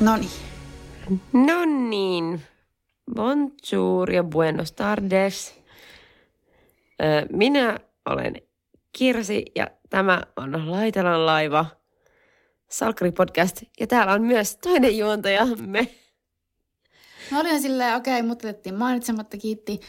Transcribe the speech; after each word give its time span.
No 0.00 0.16
niin. 0.16 0.30
No 1.32 1.64
niin. 1.64 2.42
Bonjour 3.14 4.12
ja 4.12 4.24
buenos 4.24 4.72
tardes. 4.72 5.54
Minä 7.32 7.78
olen 8.06 8.34
Kirsi 8.98 9.44
ja 9.56 9.66
tämä 9.90 10.22
on 10.36 10.70
Laitelan 10.70 11.26
laiva, 11.26 11.66
Salkkari 12.70 13.12
podcast. 13.12 13.62
Ja 13.80 13.86
täällä 13.86 14.12
on 14.12 14.22
myös 14.22 14.56
toinen 14.56 14.98
juontajamme. 14.98 15.88
Mä 17.30 17.40
olin 17.40 17.62
silleen, 17.62 17.96
okei, 17.96 18.14
okay, 18.14 18.28
mut 18.28 18.38
otettiin 18.38 18.74
mainitsematta, 18.74 19.36
kiitti. 19.36 19.80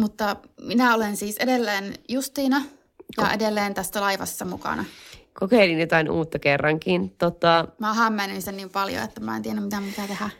Mutta 0.00 0.36
minä 0.60 0.94
olen 0.94 1.16
siis 1.16 1.36
edelleen 1.36 1.94
Justiina 2.08 2.62
ja 3.18 3.32
edelleen 3.32 3.74
tästä 3.74 4.00
laivassa 4.00 4.44
mukana. 4.44 4.84
Kokeilin 5.40 5.80
jotain 5.80 6.10
uutta 6.10 6.38
kerrankin. 6.38 7.10
Tota, 7.18 7.68
Mä 7.78 7.94
hämmennyin 7.94 8.42
sen 8.42 8.56
niin 8.56 8.70
paljon, 8.70 9.04
että 9.04 9.20
mä 9.20 9.36
en 9.36 9.42
tiedä, 9.42 9.60
mitä 9.60 9.80
mun 9.80 9.90
pitää 9.90 10.06
tehdä. 10.06 10.30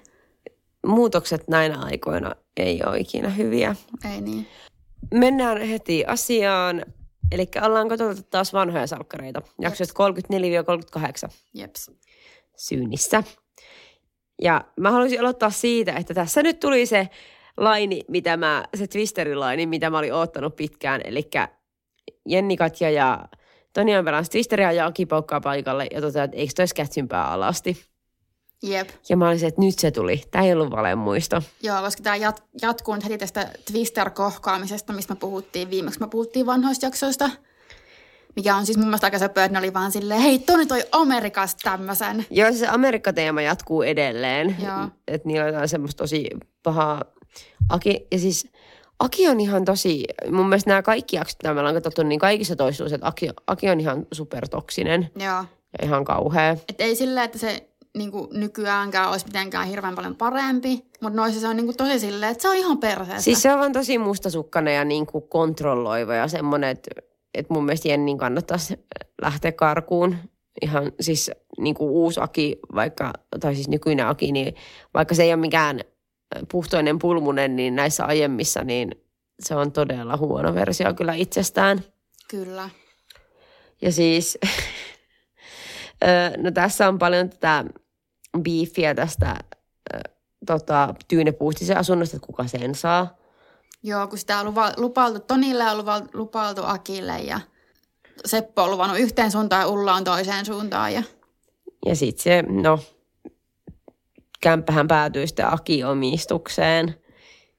muutokset 0.86 1.48
näinä 1.48 1.78
aikoina 1.82 2.34
ei 2.56 2.82
ole 2.86 2.98
ikinä 2.98 3.28
hyviä. 3.30 3.76
Ei 4.14 4.20
niin. 4.20 4.46
Mennään 5.14 5.60
heti 5.60 6.04
asiaan. 6.04 6.82
Eli 7.32 7.48
ollaan 7.62 7.88
katsottu 7.88 8.22
taas 8.30 8.52
vanhoja 8.52 8.86
salkkareita. 8.86 9.42
Jaksoista 9.60 9.94
34-38 11.28 11.30
Jeps. 11.54 11.90
syynissä. 12.56 13.22
Ja 14.42 14.64
mä 14.80 14.90
haluaisin 14.90 15.20
aloittaa 15.20 15.50
siitä, 15.50 15.92
että 15.92 16.14
tässä 16.14 16.42
nyt 16.42 16.60
tuli 16.60 16.86
se 16.86 17.08
laini, 17.56 18.02
mitä 18.08 18.36
mä, 18.36 18.64
se 18.76 18.86
Twisteri-laini, 18.86 19.66
mitä 19.66 19.90
mä 19.90 19.98
olin 19.98 20.14
oottanut 20.14 20.56
pitkään. 20.56 21.00
Eli 21.04 21.30
Jenni 22.28 22.56
Katja 22.56 22.90
ja 22.90 23.28
Toni 23.78 23.96
on 23.96 24.04
pelannut 24.04 24.30
Twisteria 24.30 24.72
ja 24.72 24.86
Aki 24.86 25.06
poukkaa 25.06 25.40
paikalle 25.40 25.86
ja 25.90 26.00
toteaa, 26.00 26.24
että 26.24 26.36
eikö 26.36 26.52
tois 26.56 26.74
kätsympää 26.74 27.30
alasti. 27.30 27.84
Jep. 28.62 28.88
Ja 29.08 29.16
mä 29.16 29.28
olisin, 29.28 29.48
että 29.48 29.60
nyt 29.60 29.78
se 29.78 29.90
tuli. 29.90 30.22
Tämä 30.30 30.44
ei 30.44 30.52
ollut 30.52 30.70
valemuisto. 30.70 31.42
Joo, 31.62 31.82
koska 31.82 32.02
tämä 32.02 32.16
jat- 32.16 32.42
jatkuu 32.62 32.94
nyt 32.94 33.04
heti 33.04 33.18
tästä 33.18 33.50
Twister-kohkaamisesta, 33.72 34.92
mistä 34.92 35.14
me 35.14 35.18
puhuttiin 35.20 35.70
viimeksi. 35.70 36.00
Me 36.00 36.08
puhuttiin 36.08 36.46
vanhoista 36.46 36.86
jaksoista. 36.86 37.30
Mikä 38.36 38.56
on 38.56 38.66
siis 38.66 38.78
mun 38.78 38.86
mielestä 38.86 39.06
aika 39.06 39.18
söpö, 39.18 39.44
että 39.44 39.52
ne 39.52 39.58
oli 39.58 39.74
vaan 39.74 39.92
silleen, 39.92 40.20
hei, 40.20 40.38
Toni 40.38 40.66
toi 40.66 40.82
Amerikasta 40.92 41.70
tämmöisen. 41.70 42.26
Joo, 42.30 42.52
se 42.52 42.66
Amerikka-teema 42.68 43.42
jatkuu 43.42 43.82
edelleen. 43.82 44.56
Joo. 44.64 44.88
Että 45.08 45.28
niillä 45.28 45.60
on 45.60 45.68
semmoista 45.68 45.98
tosi 45.98 46.30
pahaa. 46.62 47.04
Aki, 47.68 48.06
ja 48.12 48.18
siis 48.18 48.48
Aki 48.98 49.28
on 49.28 49.40
ihan 49.40 49.64
tosi, 49.64 50.04
mun 50.30 50.48
mielestä 50.48 50.70
nämä 50.70 50.82
kaikki 50.82 51.16
jaksot, 51.16 51.36
mitä 51.42 51.54
me 51.54 51.60
ollaan 51.60 51.74
katsottu, 51.74 52.02
niin 52.02 52.20
kaikissa 52.20 52.56
toistuu, 52.56 52.86
että 52.86 53.06
Aki, 53.06 53.28
Aki 53.46 53.70
on 53.70 53.80
ihan 53.80 54.06
supertoksinen 54.12 55.10
Joo. 55.16 55.44
ja 55.78 55.84
ihan 55.84 56.04
kauhea. 56.04 56.50
Että 56.50 56.84
ei 56.84 56.96
silleen, 56.96 57.24
että 57.24 57.38
se 57.38 57.68
niinku, 57.96 58.28
nykyäänkään 58.32 59.10
olisi 59.10 59.26
mitenkään 59.26 59.66
hirveän 59.66 59.94
paljon 59.94 60.16
parempi, 60.16 60.84
mutta 61.00 61.16
noissa 61.16 61.40
se 61.40 61.48
on 61.48 61.56
niinku, 61.56 61.72
tosi 61.72 61.98
silleen, 61.98 62.32
että 62.32 62.42
se 62.42 62.48
on 62.48 62.56
ihan 62.56 62.78
perseestä. 62.78 63.22
Siis 63.22 63.42
se 63.42 63.52
on 63.52 63.58
vaan 63.58 63.72
tosi 63.72 63.98
mustasukkainen 63.98 64.74
ja 64.74 64.84
niin 64.84 65.06
kuin 65.06 65.28
kontrolloiva 65.28 66.14
ja 66.14 66.28
semmoinen, 66.28 66.70
että, 66.70 66.90
että 67.34 67.54
mun 67.54 67.64
mielestä 67.64 67.88
Jennin 67.88 68.18
kannattaisi 68.18 68.74
lähteä 69.22 69.52
karkuun. 69.52 70.16
Ihan 70.62 70.92
siis 71.00 71.30
niin 71.58 71.74
kuin 71.74 71.90
uusi 71.90 72.20
Aki, 72.20 72.58
vaikka, 72.74 73.12
tai 73.40 73.54
siis 73.54 73.68
nykyinen 73.68 74.06
Aki, 74.06 74.32
niin 74.32 74.54
vaikka 74.94 75.14
se 75.14 75.22
ei 75.22 75.32
ole 75.32 75.40
mikään 75.40 75.80
puhtoinen 76.52 76.98
pulmunen, 76.98 77.56
niin 77.56 77.76
näissä 77.76 78.04
aiemmissa, 78.04 78.64
niin 78.64 79.04
se 79.40 79.54
on 79.54 79.72
todella 79.72 80.16
huono 80.16 80.54
versio 80.54 80.94
kyllä 80.94 81.14
itsestään. 81.14 81.84
Kyllä. 82.28 82.70
Ja 83.82 83.92
siis, 83.92 84.38
no 86.42 86.50
tässä 86.50 86.88
on 86.88 86.98
paljon 86.98 87.30
tätä 87.30 87.64
beefiä 88.42 88.94
tästä 88.94 89.36
tota, 90.46 90.94
Tyynepuustisen 91.08 91.76
asunnosta, 91.76 92.16
että 92.16 92.26
kuka 92.26 92.46
sen 92.46 92.74
saa. 92.74 93.16
Joo, 93.82 94.06
kun 94.06 94.18
sitä 94.18 94.40
on 94.40 94.46
luva, 94.46 94.72
lupailtu 94.76 95.20
Tonille 95.20 95.64
ja 95.64 95.76
lupa, 95.76 96.02
lupailtu 96.14 96.62
Akille 96.64 97.18
ja 97.18 97.40
Seppo 98.24 98.62
on 98.62 98.70
luvannut 98.70 98.98
yhteen 98.98 99.30
suuntaan 99.30 99.62
ja 99.62 99.68
Ulla 99.68 99.94
on 99.94 100.04
toiseen 100.04 100.46
suuntaan. 100.46 100.94
Ja... 100.94 101.02
Ja 101.86 101.96
sitten 101.96 102.22
se, 102.22 102.42
no, 102.42 102.78
kämppähän 104.40 104.88
päätyi 104.88 105.26
sitten 105.26 105.52
Aki-omistukseen. 105.52 106.94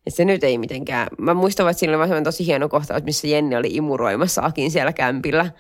Ja 0.06 0.12
se 0.12 0.25
nyt 0.25 0.44
ei 0.44 0.57
mitenkään, 0.57 1.07
mä 1.17 1.34
muistan, 1.34 1.69
että 1.69 1.79
siinä 1.79 1.97
oli 1.97 2.23
tosi 2.23 2.45
hieno 2.45 2.69
kohtaus, 2.69 3.03
missä 3.03 3.28
Jenni 3.28 3.56
oli 3.56 3.67
imuroimassa 3.72 4.41
Akin 4.41 4.72
siellä 4.72 4.94
kämpillä. 4.94 5.51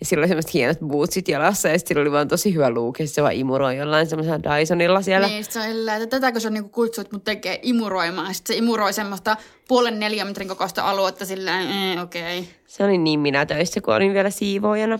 Ja 0.00 0.06
sillä 0.06 0.20
oli 0.20 0.28
semmoiset 0.28 0.54
hienot 0.54 0.78
bootsit 0.80 1.28
jalassa 1.28 1.68
ja 1.68 1.78
sillä 1.78 2.02
oli 2.02 2.12
vaan 2.12 2.28
tosi 2.28 2.54
hyvä 2.54 2.70
luuki. 2.70 3.02
Ja 3.02 3.08
se 3.08 3.22
vaan 3.22 3.34
imuroi 3.34 3.76
jollain 3.76 4.06
semmoisella 4.06 4.58
Dysonilla 4.60 5.02
siellä. 5.02 5.26
Niin, 5.26 5.44
se 5.44 5.60
on 5.60 5.88
että 5.88 6.06
tätäkö 6.06 6.40
se 6.40 6.48
on 6.48 6.54
niinku 6.54 6.68
kutsut 6.68 7.12
mut 7.12 7.24
tekee 7.24 7.58
imuroimaan. 7.62 8.34
Sitten 8.34 8.54
se 8.54 8.58
imuroi 8.58 8.92
semmoista 8.92 9.36
puolen 9.68 10.00
neljän 10.00 10.26
metrin 10.26 10.48
kokoista 10.48 10.82
aluetta 10.82 11.26
silleen, 11.26 11.70
eh, 11.70 12.02
okei. 12.02 12.38
Okay. 12.38 12.50
Se 12.66 12.84
oli 12.84 12.98
niin 12.98 13.20
minä 13.20 13.46
töissä, 13.46 13.80
kun 13.80 13.94
olin 13.94 14.14
vielä 14.14 14.30
siivoojana. 14.30 14.98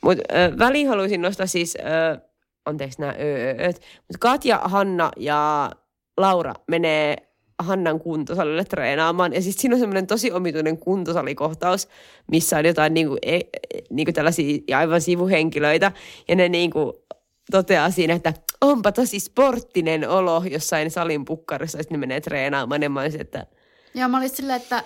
Mutta 0.00 0.22
väliin 0.58 0.88
haluaisin 0.88 1.22
nostaa 1.22 1.46
siis, 1.46 1.76
ö, 1.76 2.18
anteeksi 2.64 3.00
nämä 3.00 3.14
ööt, 3.20 3.80
mutta 3.96 4.18
Katja, 4.20 4.60
Hanna 4.64 5.10
ja 5.16 5.70
Laura 6.16 6.54
menee 6.68 7.16
Hannan 7.58 8.00
kuntosalille 8.00 8.64
treenaamaan. 8.64 9.32
Ja 9.32 9.42
siis 9.42 9.56
siinä 9.56 9.74
on 9.74 9.80
semmoinen 9.80 10.06
tosi 10.06 10.32
omituinen 10.32 10.78
kuntosalikohtaus, 10.78 11.88
missä 12.30 12.58
on 12.58 12.64
jotain 12.64 12.94
niinku, 12.94 13.16
e, 13.22 13.36
e, 13.36 13.42
niinku 13.90 14.12
tällaisia 14.12 14.78
aivan 14.78 15.00
sivuhenkilöitä. 15.00 15.92
Ja 16.28 16.36
ne 16.36 16.48
niinku 16.48 17.04
toteaa 17.50 17.90
siinä, 17.90 18.14
että 18.14 18.34
onpa 18.60 18.92
tosi 18.92 19.20
sporttinen 19.20 20.08
olo 20.08 20.42
jossain 20.50 20.90
salin 20.90 21.24
pukkarissa, 21.24 21.78
ja 21.78 21.82
sitten 21.82 22.00
ne 22.00 22.06
menee 22.06 22.20
treenaamaan. 22.20 22.82
Ja 22.82 22.90
mä 22.90 23.00
olisin, 23.00 23.20
että 23.20 23.46
Ja 23.94 24.08
mä 24.08 24.18
olin 24.18 24.30
silleen, 24.30 24.62
että 24.62 24.84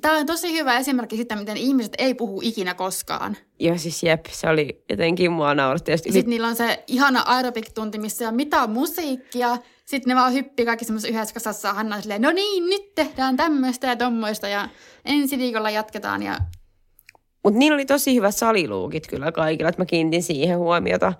tämä 0.00 0.18
on 0.18 0.26
tosi 0.26 0.52
hyvä 0.52 0.78
esimerkki 0.78 1.16
siitä, 1.16 1.36
miten 1.36 1.56
ihmiset 1.56 1.92
ei 1.98 2.14
puhu 2.14 2.40
ikinä 2.44 2.74
koskaan. 2.74 3.36
joo 3.60 3.78
siis 3.78 4.02
jep, 4.02 4.26
se 4.30 4.48
oli 4.48 4.84
jotenkin 4.90 5.32
mua 5.32 5.54
nauratti. 5.54 5.90
Ja 5.90 5.96
sit 5.96 6.12
Sitten 6.12 6.30
niillä 6.30 6.48
on 6.48 6.56
se 6.56 6.84
ihana 6.86 7.22
aerobik-tunti, 7.26 7.98
missä 7.98 8.28
on 8.28 8.34
mitä 8.34 8.66
musiikkia. 8.66 9.56
Sitten 9.84 10.10
ne 10.10 10.20
vaan 10.20 10.32
hyppii 10.32 10.66
kaikki 10.66 10.84
semmoisessa 10.84 11.14
yhdessä 11.14 11.34
kasassa. 11.34 11.72
Hanna 11.72 12.00
silleen, 12.00 12.22
no 12.22 12.32
niin, 12.32 12.66
nyt 12.66 12.94
tehdään 12.94 13.36
tämmöistä 13.36 13.86
ja 13.86 13.96
tommoista 13.96 14.48
ja 14.48 14.68
ensi 15.04 15.38
viikolla 15.38 15.70
jatketaan. 15.70 16.22
Ja 16.22 16.36
Mutta 17.44 17.58
niillä 17.58 17.74
oli 17.74 17.86
tosi 17.86 18.14
hyvät 18.14 18.34
saliluukit 18.34 19.06
kyllä 19.06 19.32
kaikilla, 19.32 19.68
että 19.68 19.82
mä 19.82 19.86
kiinnitin 19.86 20.22
siihen 20.22 20.58
huomiota. 20.58 21.12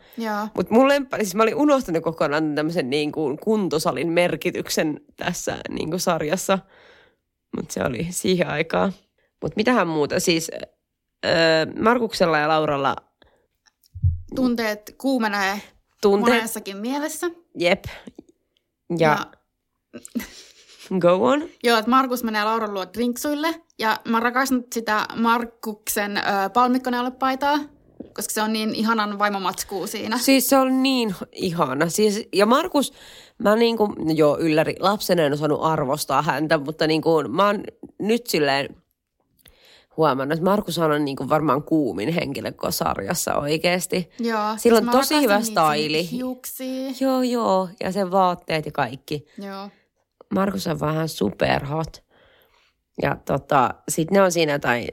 Mutta 0.56 0.74
mun 0.74 0.88
lemppari, 0.88 1.24
siis 1.24 1.34
mä 1.34 1.42
olin 1.42 1.54
unohtanut 1.56 2.02
kokonaan 2.02 2.54
tämmöisen 2.54 2.90
niin 2.90 3.12
kuin 3.12 3.38
kuntosalin 3.38 4.08
merkityksen 4.12 5.00
tässä 5.16 5.56
niin 5.70 5.90
kuin 5.90 6.00
sarjassa. 6.00 6.58
Mutta 7.56 7.74
se 7.74 7.82
oli 7.84 8.06
siihen 8.10 8.48
aikaan. 8.48 8.92
Mutta 9.42 9.56
mitähän 9.56 9.88
muuta, 9.88 10.20
siis 10.20 10.50
öö, 11.26 11.32
Markuksella 11.80 12.38
ja 12.38 12.48
Lauralla 12.48 12.96
tunteet 14.34 14.94
kuumenee 14.98 15.60
tunteet, 16.02 16.36
monessakin 16.36 16.76
mielessä. 16.76 17.26
jep. 17.58 17.84
Ja, 18.98 18.98
ja 18.98 19.26
go 21.00 21.24
on. 21.24 21.48
Joo, 21.64 21.78
että 21.78 21.90
Markus 21.90 22.24
menee 22.24 22.44
Lauran 22.44 22.74
luo 22.74 22.86
drinksuille. 22.94 23.60
Ja 23.78 24.00
mä 24.08 24.20
rakastan 24.20 24.64
sitä 24.74 25.06
Markuksen 25.16 26.16
ö, 26.16 26.22
palmikkoneulepaitaa, 26.52 27.58
koska 28.14 28.32
se 28.32 28.42
on 28.42 28.52
niin 28.52 28.74
ihanan 28.74 29.18
vaimomatskuu 29.18 29.86
siinä. 29.86 30.18
Siis 30.18 30.48
se 30.48 30.56
on 30.56 30.82
niin 30.82 31.14
ihana. 31.32 31.88
Siis, 31.88 32.28
ja 32.32 32.46
Markus, 32.46 32.92
mä 33.38 33.56
niin 33.56 33.76
kuin, 33.76 33.92
no 33.98 34.12
joo, 34.14 34.38
ylläri, 34.38 34.76
lapsena 34.80 35.22
en 35.22 35.32
osannut 35.32 35.60
arvostaa 35.62 36.22
häntä, 36.22 36.58
mutta 36.58 36.86
niin 36.86 37.02
kuin, 37.02 37.30
mä 37.30 37.46
oon 37.46 37.64
nyt 37.98 38.26
silleen 38.26 38.76
huomannut, 39.96 40.38
että 40.38 40.50
Markus 40.50 40.78
on 40.78 41.04
niin 41.04 41.16
kuin 41.16 41.28
varmaan 41.28 41.62
kuumin 41.62 42.12
henkilö 42.12 42.52
koko 42.52 42.70
sarjassa 42.70 43.34
oikeasti. 43.34 44.10
Joo. 44.18 44.54
Sillä 44.56 44.78
on 44.78 44.84
siis 44.84 44.96
tosi 44.96 45.22
hyvä. 45.22 45.40
Hiuksia. 46.10 46.90
Joo, 47.00 47.22
joo, 47.22 47.68
ja 47.80 47.92
sen 47.92 48.10
vaatteet 48.10 48.66
ja 48.66 48.72
kaikki. 48.72 49.26
Joo. 49.38 49.70
Markus 50.34 50.66
on 50.66 50.80
vähän 50.80 51.08
superhot. 51.08 52.04
Ja 53.02 53.16
tota, 53.24 53.74
sit 53.88 54.10
ne 54.10 54.22
on 54.22 54.32
siinä 54.32 54.52
jotain 54.52 54.88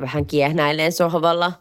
vähän 0.00 0.26
kiehnäilleen 0.26 0.92
sohvalla. 0.92 1.52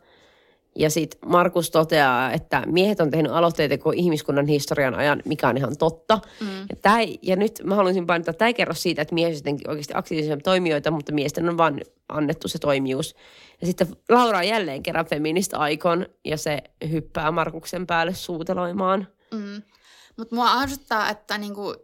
Ja 0.80 0.90
sitten 0.90 1.20
Markus 1.26 1.72
toteaa, 1.72 2.32
että 2.32 2.64
miehet 2.66 3.00
on 3.00 3.12
tehnyt 3.12 3.32
aloitteita 3.32 3.78
koko 3.78 3.92
ihmiskunnan 3.96 4.48
historian 4.48 4.96
ajan, 4.96 5.22
mikä 5.26 5.50
on 5.50 5.58
ihan 5.58 5.78
totta. 5.78 6.20
Mm. 6.40 6.60
Ja, 6.60 6.76
tää 6.82 6.98
ja 7.22 7.36
nyt 7.36 7.62
mä 7.64 7.76
haluaisin 7.76 8.06
painottaa, 8.06 8.32
että 8.32 8.38
tämä 8.38 8.48
ei 8.48 8.54
kerro 8.54 8.74
siitä, 8.74 9.02
että 9.02 9.14
miehet 9.14 9.48
ovat 9.48 9.68
oikeasti 9.68 9.94
aktiivisia 9.96 10.38
toimijoita, 10.38 10.92
mutta 10.92 11.14
miesten 11.14 11.50
on 11.50 11.58
vaan 11.58 11.82
annettu 12.10 12.48
se 12.48 12.60
toimijuus. 12.60 13.16
Ja 13.62 13.68
sitten 13.68 13.88
Laura 14.10 14.38
on 14.38 14.48
jälleen 14.48 14.84
kerran 14.84 15.06
feminist 15.06 15.54
aikon 15.54 16.06
ja 16.26 16.38
se 16.38 16.64
hyppää 16.92 17.32
Markuksen 17.32 17.88
päälle 17.88 18.14
suuteloimaan. 18.14 19.08
Mm. 19.32 19.62
Mutta 20.18 20.36
mua 20.36 20.52
arvottaa, 20.52 21.10
että 21.10 21.38
niinku, 21.38 21.76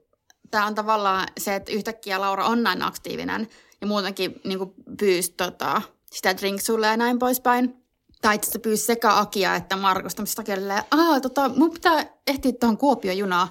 tämä 0.52 0.66
on 0.66 0.76
tavallaan 0.76 1.28
se, 1.38 1.56
että 1.56 1.72
yhtäkkiä 1.72 2.22
Laura 2.22 2.46
on 2.46 2.64
näin 2.64 2.82
aktiivinen 2.82 3.48
ja 3.82 3.88
muutenkin 3.88 4.42
niinku, 4.44 4.74
pyysi 5.00 5.34
tota, 5.38 5.82
sitä 6.12 6.38
drinksulle 6.38 6.88
ja 6.88 6.98
näin 6.98 7.20
poispäin. 7.20 7.85
Tai 8.22 8.36
itse 8.36 8.60
pyysi 8.60 8.86
sekä 8.86 9.16
Akia 9.16 9.56
että 9.56 9.76
Markusta, 9.76 10.22
mistä 10.22 10.42
Akia 10.42 10.56
oli, 10.56 10.64
aah, 10.92 11.22
tota, 11.22 11.50
mun 11.50 11.72
pitää 11.72 12.06
ehtiä 12.28 12.52
tuohon 12.60 12.78
Kuopion 12.78 13.18
junaan. 13.18 13.48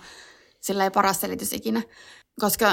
Sillä 0.61 0.85
ei 0.85 0.91
paras 0.91 1.21
selitys 1.21 1.53
ikinä. 1.53 1.83
Koska 2.41 2.67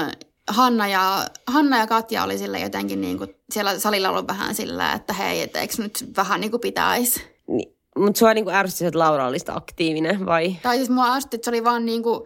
Hanna 0.48 0.88
ja, 0.88 1.26
Hanna 1.46 1.78
ja 1.78 1.86
Katja 1.86 2.24
oli 2.24 2.38
sillä 2.38 2.58
jotenkin 2.58 3.00
niin 3.00 3.18
kuin, 3.18 3.34
siellä 3.52 3.78
salilla 3.78 4.10
ollut 4.10 4.28
vähän 4.28 4.54
sillä, 4.54 4.92
että 4.92 5.12
hei, 5.12 5.42
et 5.42 5.56
eikö 5.56 5.74
nyt 5.78 6.04
vähän 6.16 6.40
niin 6.40 6.50
kuin 6.50 6.60
pitäisi. 6.60 7.22
Niin, 7.48 7.76
mutta 7.98 8.18
sua 8.18 8.34
niinku 8.34 8.50
ärsytti, 8.50 8.84
että 8.84 8.98
Laura 8.98 9.26
oli 9.26 9.38
sitä 9.38 9.54
aktiivinen, 9.54 10.26
vai? 10.26 10.56
Tai 10.62 10.76
siis 10.76 10.90
mua 10.90 11.14
ärsytti, 11.14 11.36
että 11.36 11.44
se 11.44 11.50
oli 11.50 11.64
vaan 11.64 11.86
niin 11.86 12.02
kuin 12.02 12.20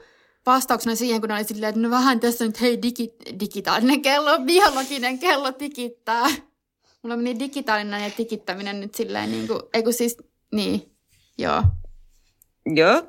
vastauksena 0.46 0.96
siihen, 0.96 1.20
kun 1.20 1.32
oli 1.32 1.44
silleen, 1.44 1.68
että 1.70 1.80
no 1.80 1.90
vähän 1.90 2.20
tässä 2.20 2.44
nyt 2.44 2.60
hei 2.60 2.82
digi, 2.82 3.14
digitaalinen 3.40 4.02
kello, 4.02 4.38
biologinen 4.38 5.18
kello 5.18 5.52
tikittää. 5.52 6.26
Mulla 7.06 7.16
meni 7.16 7.38
digitaalinen 7.38 8.02
ja 8.02 8.10
tikittäminen 8.10 8.80
nyt 8.80 8.94
silleen 8.94 9.30
niin 9.30 9.46
kuin, 9.48 9.60
ei 9.74 9.82
kun 9.82 9.92
siis, 9.92 10.16
niin, 10.54 10.92
joo. 11.38 11.62
Joo, 12.74 13.02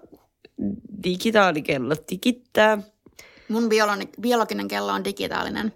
digitaalikello 1.04 1.96
tikittää. 1.96 2.78
Mun 3.50 3.64
biologi- 3.64 4.22
biologinen 4.22 4.68
kello 4.68 4.92
on 4.92 5.04
digitaalinen. 5.04 5.74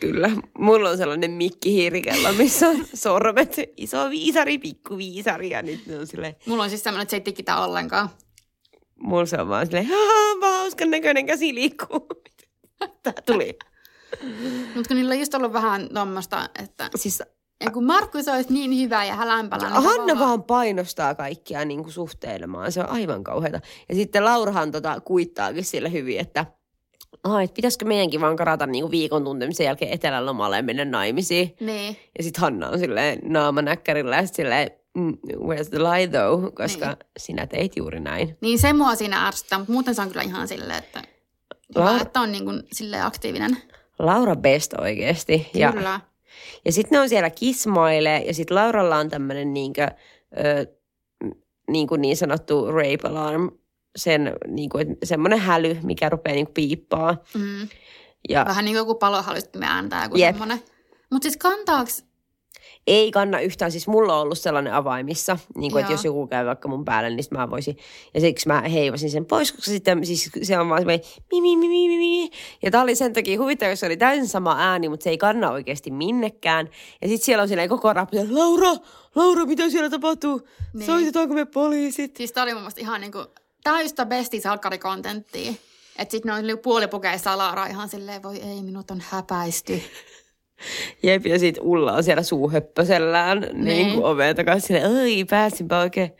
Kyllä. 0.00 0.30
Mulla 0.58 0.90
on 0.90 0.96
sellainen 0.96 1.30
mikkihiirikello, 1.30 2.32
missä 2.32 2.68
on 2.68 2.86
sormet, 2.94 3.56
iso 3.76 4.10
viisari, 4.10 4.58
pikku 4.58 4.96
viisari 4.96 5.50
ja 5.50 5.62
nyt 5.62 5.86
ne 5.86 5.98
on 5.98 6.06
silleen, 6.06 6.36
Mulla 6.46 6.62
on 6.62 6.68
siis 6.70 6.82
semmoinen, 6.82 7.02
että 7.02 7.10
se 7.10 7.16
ei 7.16 7.24
digitä 7.24 7.56
ollenkaan. 7.56 8.08
mulla 9.00 9.26
se 9.26 9.36
on 9.40 9.48
vaan 9.48 9.66
silleen, 9.66 9.88
hauskan 10.42 10.90
näköinen 10.90 11.26
käsi 11.26 11.54
liikkuu. 11.54 12.08
Tää 13.02 13.12
tuli. 13.26 13.58
Mutta 14.74 14.88
kun 14.88 14.96
niillä 14.96 15.12
on 15.12 15.18
just 15.20 15.34
ollut 15.34 15.52
vähän 15.52 15.88
tuommoista, 15.94 16.48
että 16.62 16.90
Siis 16.96 17.22
ja 17.64 17.70
kun 17.70 17.84
Markus 17.84 18.28
olisi 18.28 18.52
niin 18.52 18.80
hyvä 18.84 19.04
ja 19.04 19.14
hälämpälä, 19.14 19.62
niin 19.62 19.72
Hanna 19.72 19.90
tavallaan- 19.90 20.18
vaan 20.18 20.42
painostaa 20.42 21.14
kaikkia 21.14 21.64
niin 21.64 21.82
kuin 21.82 21.92
suhteilemaan. 21.92 22.72
Se 22.72 22.80
on 22.80 22.88
aivan 22.88 23.24
kauheata. 23.24 23.60
Ja 23.88 23.94
sitten 23.94 24.24
Laurahan 24.24 24.72
tota, 24.72 25.00
kuittaakin 25.00 25.64
sille 25.64 25.92
hyvin, 25.92 26.20
että 26.20 26.46
Ai, 27.24 27.44
että 27.44 27.54
pitäisikö 27.54 27.84
meidänkin 27.84 28.20
vaan 28.20 28.36
karata 28.36 28.66
niin 28.66 28.82
kuin 28.82 28.90
viikon 28.90 29.24
tuntemisen 29.24 29.64
jälkeen 29.64 29.92
etelän 29.92 30.26
lomalle 30.26 30.56
ja 30.56 30.62
mennä 30.62 30.84
naimisiin. 30.84 31.56
Niin. 31.60 31.96
Ja 32.18 32.24
sitten 32.24 32.40
Hanna 32.40 32.68
on 32.68 32.78
silleen 32.78 33.18
naamanäkkärillä 33.24 34.16
ja 34.16 34.26
silleen, 34.26 34.70
mm, 34.96 35.12
where's 35.36 35.68
the 35.70 35.78
lie 35.78 36.06
though? 36.08 36.54
Koska 36.54 36.86
Niin. 36.86 36.96
sinä 37.18 37.46
teit 37.46 37.76
juuri 37.76 38.00
näin. 38.00 38.36
Niin 38.40 38.58
se 38.58 38.72
mua 38.72 38.94
siinä 38.94 39.26
ärsyttää, 39.26 39.58
mutta 39.58 39.72
muuten 39.72 39.94
se 39.94 40.02
on 40.02 40.08
kyllä 40.08 40.22
ihan 40.22 40.48
silleen, 40.48 40.78
että, 40.78 41.02
Laura- 41.74 41.90
hyvä, 41.92 42.02
että 42.02 42.20
on 42.20 42.32
niin 42.32 42.44
kuin 42.44 42.62
silleen 42.72 43.04
aktiivinen. 43.04 43.56
Laura 43.98 44.36
best 44.36 44.74
oikeasti. 44.80 45.50
Ja, 45.54 45.72
Kyllä. 45.72 46.00
ja 46.64 46.72
sitten 46.72 46.96
ne 46.96 47.00
on 47.00 47.08
siellä 47.08 47.30
kismaile 47.30 48.22
ja 48.26 48.34
sitten 48.34 48.54
Lauralla 48.54 48.96
on 48.96 49.10
tämmöinen 49.10 49.54
niinkö, 49.54 49.88
ö, 50.38 50.66
niin, 51.70 51.88
niin 51.98 52.16
sanottu 52.16 52.66
rape 52.72 53.08
alarm, 53.08 53.50
sen 53.96 54.32
niin 54.48 54.70
kuin, 54.70 54.90
että 54.90 55.06
semmoinen 55.06 55.38
häly, 55.38 55.78
mikä 55.82 56.08
rupeaa 56.08 56.34
niin 56.34 56.46
kuin 56.46 56.54
piippaa. 56.54 57.16
Mm. 57.34 57.68
Ja 58.28 58.44
Vähän 58.48 58.64
niin 58.64 58.72
kuin 58.72 58.80
joku 58.80 58.94
palohallistimen 58.94 59.68
ääntää 59.68 60.04
joku 60.04 60.16
Jep. 60.16 60.30
semmoinen. 60.34 60.62
Mutta 61.12 61.26
siis 61.26 61.36
kantaaks, 61.36 62.04
ei 62.86 63.10
kanna 63.10 63.40
yhtään, 63.40 63.72
siis 63.72 63.88
mulla 63.88 64.14
on 64.14 64.22
ollut 64.22 64.38
sellainen 64.38 64.74
avaimissa, 64.74 65.38
niin 65.56 65.72
kuin, 65.72 65.80
että 65.80 65.92
jos 65.92 66.04
joku 66.04 66.26
käy 66.26 66.46
vaikka 66.46 66.68
mun 66.68 66.84
päälle, 66.84 67.10
niin 67.10 67.24
mä 67.30 67.50
voisin, 67.50 67.76
ja 68.14 68.20
siksi 68.20 68.48
mä 68.48 68.60
heivasin 68.60 69.10
sen 69.10 69.26
pois, 69.26 69.52
koska 69.52 69.70
sitten 69.70 70.06
siis 70.06 70.30
se 70.42 70.58
on 70.58 70.68
vaan 70.68 70.80
semmoinen 70.80 71.06
mi, 71.32 71.40
mi, 71.40 71.56
mi, 71.56 71.68
mi, 71.68 71.98
mi. 71.98 72.30
Ja 72.62 72.70
tää 72.70 72.82
oli 72.82 72.94
sen 72.94 73.12
takia 73.12 73.40
huvittava, 73.40 73.70
jos 73.70 73.80
se 73.80 73.86
oli 73.86 73.96
täysin 73.96 74.28
sama 74.28 74.56
ääni, 74.58 74.88
mutta 74.88 75.04
se 75.04 75.10
ei 75.10 75.18
kanna 75.18 75.50
oikeasti 75.50 75.90
minnekään. 75.90 76.68
Ja 77.02 77.08
sitten 77.08 77.24
siellä 77.24 77.42
on 77.42 77.48
silleen 77.48 77.68
koko 77.68 77.90
että 77.90 78.06
Laura, 78.30 78.70
Laura, 79.14 79.44
mitä 79.44 79.70
siellä 79.70 79.90
tapahtuu? 79.90 80.48
Niin. 80.74 80.86
Soitetaanko 80.86 81.34
me 81.34 81.44
poliisit? 81.44 82.16
siis 82.16 82.32
tää 82.32 82.42
oli 82.42 82.52
mun 82.52 82.62
mielestä 82.62 82.80
ihan 82.80 83.00
niin 83.00 83.12
kuin, 83.12 83.26
tää 83.64 83.74
on 83.74 83.80
just 83.80 83.88
sitä 83.88 84.06
bestia 84.06 84.40
salkkarikontenttia. 84.40 85.52
Että 85.98 86.12
sit 86.12 86.24
ne 86.24 86.32
on 86.32 86.46
niinku 86.46 86.62
puolipukeissa 86.62 87.38
Laura 87.38 87.66
ihan 87.66 87.88
silleen, 87.88 88.22
voi 88.22 88.36
ei, 88.36 88.62
minut 88.62 88.90
on 88.90 89.02
häpäisty. 89.08 89.82
Jep, 91.02 91.26
ja 91.26 91.38
sit 91.38 91.58
Ulla 91.60 91.92
on 91.92 92.04
siellä 92.04 92.22
suuhöppösellään 92.22 93.40
niin, 93.40 93.64
Niin. 93.64 93.92
kuin 93.92 94.04
oven 94.04 94.36
takaisin 94.36 94.66
silleen, 94.66 94.90
oi, 95.02 95.24
pääsinpä 95.30 95.78
oikein 95.80 96.10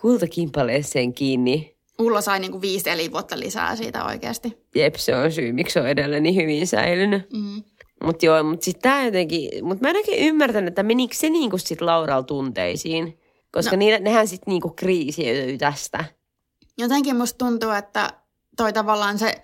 kultakimpaleeseen 0.00 1.14
kiinni. 1.14 1.76
Ulla 1.98 2.20
sai 2.20 2.40
niinku 2.40 2.60
viisi 2.60 2.90
elinvuotta 2.90 3.38
lisää 3.38 3.76
siitä 3.76 4.04
oikeasti. 4.04 4.58
Jep, 4.74 4.94
se 4.94 5.16
on 5.16 5.32
syy, 5.32 5.52
miksi 5.52 5.72
se 5.74 5.80
on 5.80 5.86
edelleen 5.88 6.22
niin 6.22 6.34
hyvin 6.34 6.66
säilynyt. 6.66 7.30
Mm. 7.32 7.62
Mutta 8.04 8.26
joo, 8.26 8.42
mutta 8.42 8.64
sitten 8.64 8.82
tämä 8.82 9.04
jotenkin, 9.04 9.64
mutta 9.64 9.82
mä 9.82 9.90
en 9.90 9.96
oikein 9.96 10.28
ymmärtänyt, 10.28 10.68
että 10.68 10.82
menikö 10.82 11.14
se 11.14 11.30
niinku 11.30 11.58
sit 11.58 11.80
Lauralla 11.80 12.22
tunteisiin. 12.22 13.18
Koska 13.52 13.76
No. 13.76 13.78
niitä, 13.78 13.98
nehän 13.98 14.28
sitten 14.28 14.52
niinku 14.52 14.70
kriisiytyy 14.70 15.58
tästä. 15.58 16.04
Jotenkin 16.78 17.16
musta 17.16 17.38
tuntuu, 17.46 17.70
että 17.70 18.10
toi 18.56 18.72
tavallaan 18.72 19.18
se, 19.18 19.34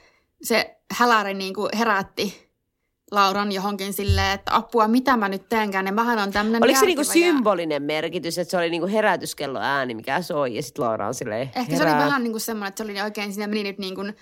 se 0.43 0.77
häläri 0.91 1.35
niinku 1.35 1.69
herätti 1.79 2.50
Lauran 3.11 3.53
johonkin 3.53 3.93
silleen, 3.93 4.33
että 4.35 4.57
apua, 4.57 4.89
mitä 4.89 5.17
mä 5.17 5.29
nyt 5.29 5.49
teenkään, 5.49 5.87
ja 5.87 5.93
mähän 5.93 6.19
on 6.19 6.31
tämmönen 6.33 6.65
Oliko 6.65 6.81
se 6.81 6.87
niinku 6.87 7.01
ja- 7.01 7.13
symbolinen 7.13 7.83
merkitys, 7.83 8.39
että 8.39 8.51
se 8.51 8.57
oli 8.57 8.71
niinku 8.71 8.89
herätyskello 8.89 9.59
ääni, 9.59 9.95
mikä 9.95 10.23
soi, 10.23 10.55
ja 10.57 10.63
sitten 10.63 10.85
Laura 10.85 11.07
on 11.09 11.15
silleen, 11.15 11.51
Ehkä 11.57 11.77
se 11.77 11.83
oli 11.83 11.91
herää. 11.91 12.07
vähän 12.07 12.23
niin 12.23 12.33
kuin 12.33 12.41
semmoinen, 12.41 12.69
että 12.69 12.85
se 12.85 12.91
oli 12.91 13.01
oikein, 13.01 13.33
siinä 13.33 13.47
meni 13.47 13.63
nyt 13.63 13.79
niin 13.79 13.95
kuin 13.95 14.17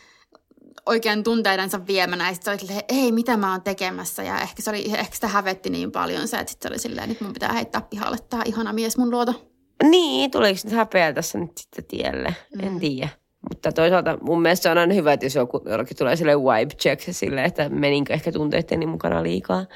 oikein 0.87 1.25
tunteidensa 1.25 1.87
viemänä. 1.87 2.29
Ja 2.29 2.35
sitten 2.35 2.45
se 2.45 2.51
oli 2.51 2.69
silleen, 2.69 2.85
ei, 3.05 3.13
mitä 3.13 3.37
mä 3.37 3.51
oon 3.53 3.63
tekemässä. 3.63 4.23
Ja 4.23 4.41
ehkä, 4.41 4.63
se 4.63 4.71
oli, 4.71 4.85
ehkä 4.99 5.15
sitä 5.15 5.29
hävetti 5.29 5.71
niin 5.71 5.93
paljon 5.93 6.29
se, 6.29 6.39
että 6.39 6.51
sitten 6.51 6.69
se 6.69 6.73
oli 6.73 6.79
silleen, 6.79 7.09
nyt 7.09 7.21
mun 7.21 7.33
pitää 7.33 7.53
heittää 7.53 7.81
pihalle 7.81 8.17
tämä 8.31 8.43
ihana 8.47 8.73
mies 8.73 8.97
mun 8.99 9.11
luota. 9.11 9.35
Niin, 9.83 10.31
tuleeko 10.31 10.61
nyt 10.65 10.73
häpeä 10.75 11.13
tässä 11.13 11.39
nyt 11.39 11.59
sitten 11.59 11.85
tielle? 11.85 12.35
Mm. 12.55 12.65
En 12.67 12.81
tiedä. 12.81 13.09
Mutta 13.51 13.73
toisaalta 13.73 14.19
mun 14.21 14.43
mielestä 14.43 14.63
se 14.63 14.71
on 14.71 14.79
aina 14.79 14.95
hyvä, 14.95 15.13
että 15.13 15.27
jos 15.27 15.35
joku, 15.35 15.63
jollakin 15.65 15.97
tulee 15.97 16.17
sille 16.17 16.37
wipe 16.37 16.75
check 16.75 17.03
sille, 17.11 17.45
että 17.45 17.69
meninkö 17.69 18.13
ehkä 18.13 18.33
tunteitteni 18.33 18.87
mukana 18.87 19.23
liikaa. 19.23 19.67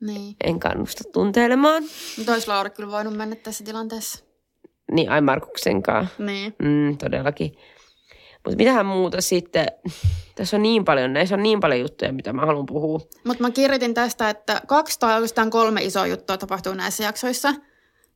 Niin. 0.00 0.36
En 0.44 0.60
kannusta 0.60 1.04
tunteilemaan. 1.12 1.82
Mutta 2.18 2.32
olisi 2.32 2.48
Laura 2.48 2.70
kyllä 2.70 2.90
voinut 2.90 3.16
mennä 3.16 3.36
tässä 3.36 3.64
tilanteessa. 3.64 4.24
Niin, 4.92 5.10
ai 5.10 5.20
Markuksenkaan. 5.20 6.08
Niin. 6.18 6.54
Mm, 6.62 6.98
todellakin. 6.98 7.56
Mutta 8.44 8.56
mitähän 8.56 8.86
muuta 8.86 9.20
sitten? 9.20 9.66
Tässä 10.34 10.56
on 10.56 10.62
niin 10.62 10.84
paljon, 10.84 11.12
näissä 11.12 11.34
on 11.34 11.42
niin 11.42 11.60
paljon 11.60 11.80
juttuja, 11.80 12.12
mitä 12.12 12.32
mä 12.32 12.46
haluan 12.46 12.66
puhua. 12.66 13.00
Mutta 13.24 13.42
mä 13.42 13.50
kirjoitin 13.50 13.94
tästä, 13.94 14.30
että 14.30 14.60
kaksi 14.66 15.00
tai 15.00 15.14
oikeastaan 15.14 15.50
kolme 15.50 15.84
isoa 15.84 16.06
juttua 16.06 16.36
tapahtuu 16.36 16.74
näissä 16.74 17.04
jaksoissa. 17.04 17.54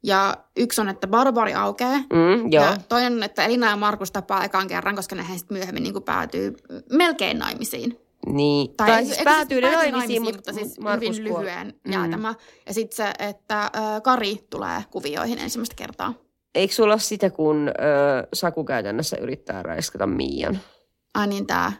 Ja 0.02 0.36
yksi 0.56 0.80
on, 0.80 0.88
että 0.88 1.06
Barbari 1.06 1.54
aukeaa. 1.54 1.98
Mm, 1.98 2.52
joo. 2.52 2.64
Ja 2.64 2.76
toinen 2.88 3.12
on, 3.12 3.22
että 3.22 3.44
Elina 3.44 3.70
ja 3.70 3.76
Markus 3.76 4.12
tapaa 4.12 4.44
ekan 4.44 4.68
kerran, 4.68 4.96
koska 4.96 5.14
ne 5.16 5.24
sitten 5.36 5.56
myöhemmin 5.56 5.82
niin 5.82 6.02
päätyy 6.04 6.54
melkein 6.92 7.38
naimisiin. 7.38 7.98
Niin. 8.26 8.76
Tai, 8.76 8.86
tai 8.88 8.98
ei- 8.98 9.04
siis 9.04 9.18
eikö 9.18 9.30
päätyy 9.30 9.60
ne 9.60 9.70
naimisiin, 9.76 10.22
mutta 10.22 10.52
siis 10.52 10.80
Markus 10.80 11.18
hyvin 11.18 11.30
kuoli. 11.32 11.44
lyhyen 11.44 11.74
Mm. 11.86 11.92
jäätämä. 11.92 12.34
Ja 12.66 12.74
sitten 12.74 12.96
se, 12.96 13.12
että 13.28 13.62
äh, 13.62 13.70
Kari 14.02 14.46
tulee 14.50 14.84
kuvioihin 14.90 15.38
ensimmäistä 15.38 15.74
kertaa. 15.76 16.14
Eikö 16.54 16.74
sulla 16.74 16.94
ole 16.94 17.00
sitä, 17.00 17.30
kun 17.30 17.68
ö, 17.68 17.72
Saku 18.32 18.64
käytännössä 18.64 19.16
yrittää 19.16 19.62
raiskata 19.62 20.06
Miian? 20.06 20.58
Ai 21.14 21.26
niin 21.26 21.46
tää. 21.46 21.72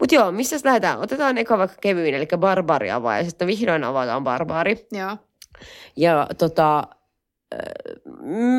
Mutta 0.00 0.14
joo, 0.14 0.32
missä 0.32 0.56
lähdetään? 0.64 1.00
Otetaan 1.00 1.38
eka 1.38 1.58
vaikka 1.58 1.76
kevyin, 1.80 2.14
eli 2.14 2.28
barbari 2.36 2.90
avaa, 2.90 3.18
ja 3.18 3.24
sitten 3.24 3.46
vihdoin 3.48 3.84
avataan 3.84 4.24
barbaari. 4.24 4.86
Joo. 4.92 5.16
Ja 5.96 6.26
tota, 6.38 6.84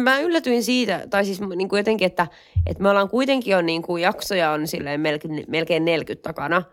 mä 0.03 0.19
yllätyin 0.19 0.63
siitä, 0.63 1.07
tai 1.09 1.25
siis 1.25 1.41
niin 1.41 1.69
kuin 1.69 1.77
jotenkin, 1.77 2.05
että, 2.05 2.27
että 2.65 2.83
me 2.83 2.89
ollaan 2.89 3.09
kuitenkin 3.09 3.51
jo 3.51 3.62
niin 3.62 3.81
kuin 3.81 4.01
jaksoja 4.01 4.51
on 4.51 4.67
silleen 4.67 5.01
melkein, 5.01 5.45
melkein 5.47 5.85
40 5.85 6.29
takana, 6.29 6.63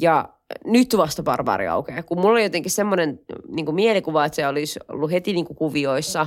ja 0.00 0.28
nyt 0.64 0.96
vasta 0.96 1.22
barbaari 1.22 1.68
aukeaa. 1.68 2.02
Kun 2.02 2.20
mulla 2.20 2.32
oli 2.32 2.42
jotenkin 2.42 2.70
semmoinen 2.70 3.20
niin 3.48 3.64
kuin 3.66 3.74
mielikuva, 3.74 4.24
että 4.24 4.36
se 4.36 4.46
olisi 4.46 4.80
ollut 4.88 5.10
heti 5.10 5.32
niin 5.32 5.44
kuin 5.44 5.56
kuvioissa, 5.56 6.26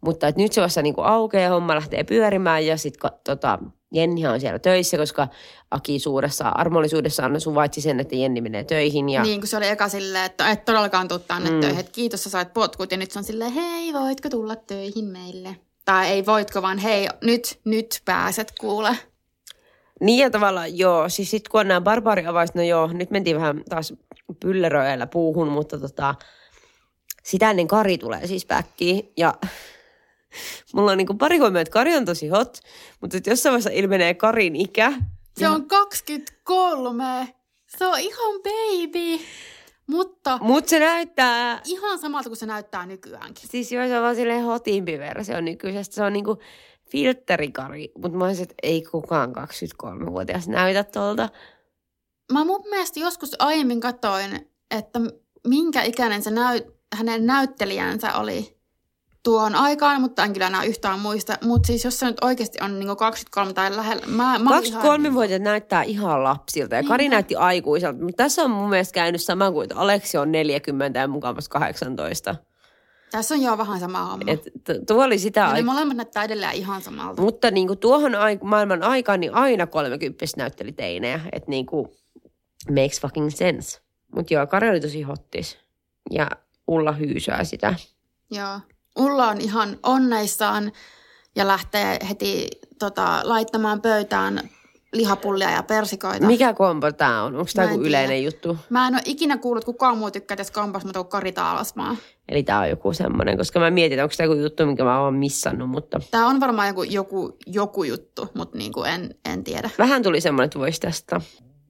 mutta 0.00 0.28
että 0.28 0.42
nyt 0.42 0.52
se 0.52 0.60
vasta 0.60 0.82
niin 0.82 0.94
kuin 0.94 1.06
aukeaa, 1.06 1.50
homma 1.50 1.74
lähtee 1.74 2.04
pyörimään 2.04 2.66
ja 2.66 2.76
sitten 2.76 3.10
tota, 3.24 3.58
Jennihan 3.92 4.34
on 4.34 4.40
siellä 4.40 4.58
töissä, 4.58 4.96
koska 4.96 5.28
Aki 5.70 5.98
suuressa 5.98 6.48
armollisuudessaan 6.48 7.40
suvaitsi 7.40 7.80
sen, 7.80 8.00
että 8.00 8.16
Jenni 8.16 8.40
menee 8.40 8.64
töihin. 8.64 9.08
Ja... 9.08 9.22
Niin, 9.22 9.40
kun 9.40 9.48
se 9.48 9.56
oli 9.56 9.68
eka 9.68 9.88
silleen, 9.88 10.24
että 10.24 10.50
et 10.50 10.64
todellakaan 10.64 11.08
tuu 11.08 11.18
tänne 11.18 11.50
Mm. 11.50 11.60
töihin. 11.60 11.80
Että 11.80 11.92
kiitos, 11.92 12.24
sä 12.24 12.30
sait 12.30 12.52
potkut. 12.52 12.90
Ja 12.90 12.96
nyt 12.96 13.10
se 13.10 13.18
on 13.18 13.24
silleen, 13.24 13.52
hei, 13.52 13.92
voitko 13.92 14.28
tulla 14.28 14.56
töihin 14.56 15.04
meille? 15.04 15.56
Tai 15.84 16.06
ei 16.08 16.26
voitko, 16.26 16.62
vaan 16.62 16.78
hei, 16.78 17.08
nyt, 17.22 17.60
nyt 17.64 18.02
pääset 18.04 18.52
kuule. 18.60 18.96
Niin 20.00 20.18
ja 20.18 20.30
tavallaan 20.30 20.78
joo, 20.78 21.08
siis 21.08 21.30
sitten 21.30 21.50
kun 21.50 21.60
on 21.60 21.68
nämä 21.68 21.80
barbaariavaiset, 21.80 22.56
no 22.56 22.62
joo, 22.62 22.86
nyt 22.92 23.10
mentiin 23.10 23.36
vähän 23.36 23.62
taas 23.68 23.94
pylleröillä 24.40 25.06
puuhun, 25.06 25.48
mutta 25.48 25.78
tota, 25.78 26.14
sitä 27.24 27.50
ennen 27.50 27.68
Kari 27.68 27.98
tulee 27.98 28.26
siis 28.26 28.46
backiin 28.46 29.12
ja 29.16 29.34
mulla 30.74 30.90
on 30.90 30.98
niinku 30.98 31.14
pari 31.14 31.38
huomioon, 31.38 31.62
että 31.62 31.72
Kari 31.72 31.96
on 31.96 32.04
tosi 32.04 32.28
hot, 32.28 32.58
mutta 33.00 33.16
että 33.16 33.30
jossain 33.30 33.52
vaiheessa 33.52 33.70
ilmenee 33.70 34.14
Karin 34.14 34.56
ikä. 34.56 34.92
Se 35.38 35.48
on 35.48 35.68
23. 35.68 37.34
Se 37.78 37.86
on 37.86 37.98
ihan 38.00 38.34
baby. 38.42 39.24
Mutta 39.86 40.38
Mutta 40.42 40.70
se 40.70 40.78
näyttää, 40.78 41.60
ihan 41.64 41.98
samalta 41.98 42.28
kuin 42.28 42.36
se 42.36 42.46
näyttää 42.46 42.86
nykyäänkin. 42.86 43.48
siis 43.48 43.72
joo, 43.72 43.86
se 43.88 43.96
on 43.96 44.02
vaan 44.02 44.16
silleen 44.16 44.44
hotimpi 44.44 44.98
versio 44.98 45.40
nykyisestä. 45.40 45.94
Se 45.94 46.02
on 46.02 46.12
niinku 46.12 46.38
filtterikari, 46.90 47.92
mutta 47.98 48.18
mä 48.18 48.24
olisin, 48.24 48.42
että 48.42 48.54
ei 48.62 48.82
kukaan 48.82 49.32
23-vuotias 49.36 50.48
näytä 50.48 50.84
tuolta. 50.84 51.28
Mä 52.32 52.44
mun 52.44 52.64
mielestä 52.70 53.00
joskus 53.00 53.36
aiemmin 53.38 53.80
katsoin, 53.80 54.50
että 54.70 55.00
minkä 55.46 55.82
ikäinen 55.82 56.22
se 56.22 56.30
näy, 56.30 56.60
hänen 56.96 57.26
näyttelijänsä 57.26 58.14
oli 58.14 58.59
tuohon 59.22 59.54
aikaan, 59.54 60.00
mutta 60.00 60.24
en 60.24 60.32
kyllä 60.32 60.46
enää 60.46 60.64
yhtään 60.64 60.98
muista. 61.00 61.38
Mutta 61.44 61.66
siis 61.66 61.84
jos 61.84 61.98
se 61.98 62.06
nyt 62.06 62.24
oikeasti 62.24 62.58
on 62.62 62.78
niinku 62.78 62.96
23 62.96 63.52
tai 63.52 63.76
lähellä. 63.76 64.06
Mä, 64.06 64.38
mä 64.38 64.56
olin 64.56 64.66
ihan- 64.66 64.82
23-vuotiaat 65.10 65.42
näyttää 65.42 65.82
ihan 65.82 66.24
lapsilta 66.24 66.74
ja 66.76 66.82
Kari 66.82 67.04
Niin. 67.04 67.10
näytti 67.10 67.36
aikuiselta. 67.36 67.98
Mutta 68.02 68.24
tässä 68.24 68.42
on 68.42 68.50
mun 68.50 68.70
mielestä 68.70 68.94
käynyt 68.94 69.22
sama 69.22 69.52
kuin, 69.52 69.64
että 69.64 69.76
Aleksi 69.76 70.18
on 70.18 70.32
40 70.32 71.00
ja 71.00 71.08
mukavasti 71.08 71.50
18. 71.50 72.34
Tässä 73.10 73.34
on 73.34 73.42
jo 73.42 73.58
vähän 73.58 73.80
sama 73.80 74.04
homma. 74.04 74.24
Et 74.32 74.42
tuo 74.86 75.04
oli 75.04 75.18
sitä 75.18 75.40
ne 75.40 75.46
aikaa. 75.46 75.72
molemmat 75.74 75.96
näyttää 75.96 76.24
edelleen 76.24 76.54
ihan 76.54 76.82
samalta. 76.82 77.22
Mutta 77.22 77.50
niin 77.50 77.66
kuin 77.66 77.78
tuohon 77.78 78.12
aik- 78.12 78.44
maailman 78.44 78.82
aikaan 78.82 79.20
niin 79.20 79.34
aina 79.34 79.66
30 79.66 80.24
näytteli 80.36 80.72
teinejä. 80.72 81.20
Että 81.32 81.50
niin 81.50 81.66
kuin 81.66 81.88
makes 82.74 83.00
fucking 83.00 83.30
sense. 83.30 83.80
Mutta 84.16 84.34
joo, 84.34 84.46
Kari 84.46 84.70
oli 84.70 84.80
tosi 84.80 85.02
hottis. 85.02 85.58
Ja 86.10 86.30
Ulla 86.68 86.92
hyysää 86.92 87.44
sitä. 87.44 87.74
Joo. 88.30 88.60
Ulla 88.98 89.28
on 89.28 89.40
ihan 89.40 89.76
onneissaan 89.82 90.72
ja 91.36 91.46
lähtee 91.46 91.98
heti 92.08 92.48
tota, 92.78 93.20
laittamaan 93.24 93.80
pöytään 93.80 94.40
lihapullia 94.92 95.50
ja 95.50 95.62
persikoita. 95.62 96.26
Mikä 96.26 96.54
kombo 96.54 96.92
tää 96.92 97.22
on? 97.22 97.36
Onko 97.36 97.50
tää 97.54 97.64
Mä 97.64 97.70
en 97.70 97.74
joku 97.74 97.82
tiedä. 97.84 97.98
yleinen 97.98 98.24
juttu? 98.24 98.56
Mä 98.70 98.88
en 98.88 98.94
ole 98.94 99.02
ikinä 99.04 99.36
kuullut, 99.38 99.64
kukaan 99.64 99.98
muu 99.98 100.10
tykkää 100.10 100.36
tästä 100.36 100.54
kompas, 100.60 100.84
mutta 100.84 101.04
Kari 101.04 101.32
Taalasmaa. 101.32 101.96
Eli 102.28 102.42
tää 102.42 102.60
on 102.60 102.68
joku 102.70 102.92
semmonen, 102.92 103.36
koska 103.38 103.60
mä 103.60 103.70
mietin, 103.70 103.98
että 103.98 104.02
onko 104.04 104.14
tää 104.16 104.26
joku 104.26 104.36
juttu, 104.40 104.66
minkä 104.66 104.84
mä 104.84 105.00
oon 105.00 105.14
missannut, 105.14 105.70
mutta 105.70 106.00
Tämä 106.10 106.26
on 106.26 106.40
varmaan 106.40 106.68
joku, 106.68 106.82
joku, 106.82 107.36
joku 107.46 107.84
juttu, 107.84 108.28
mutta 108.34 108.58
niin 108.58 108.72
kuin 108.72 108.90
en, 108.90 109.14
en 109.24 109.44
tiedä. 109.44 109.70
vähän 109.78 110.02
tuli 110.02 110.20
semmoinen, 110.20 110.44
että 110.44 110.58
voisi 110.58 110.80
testata. 110.80 111.20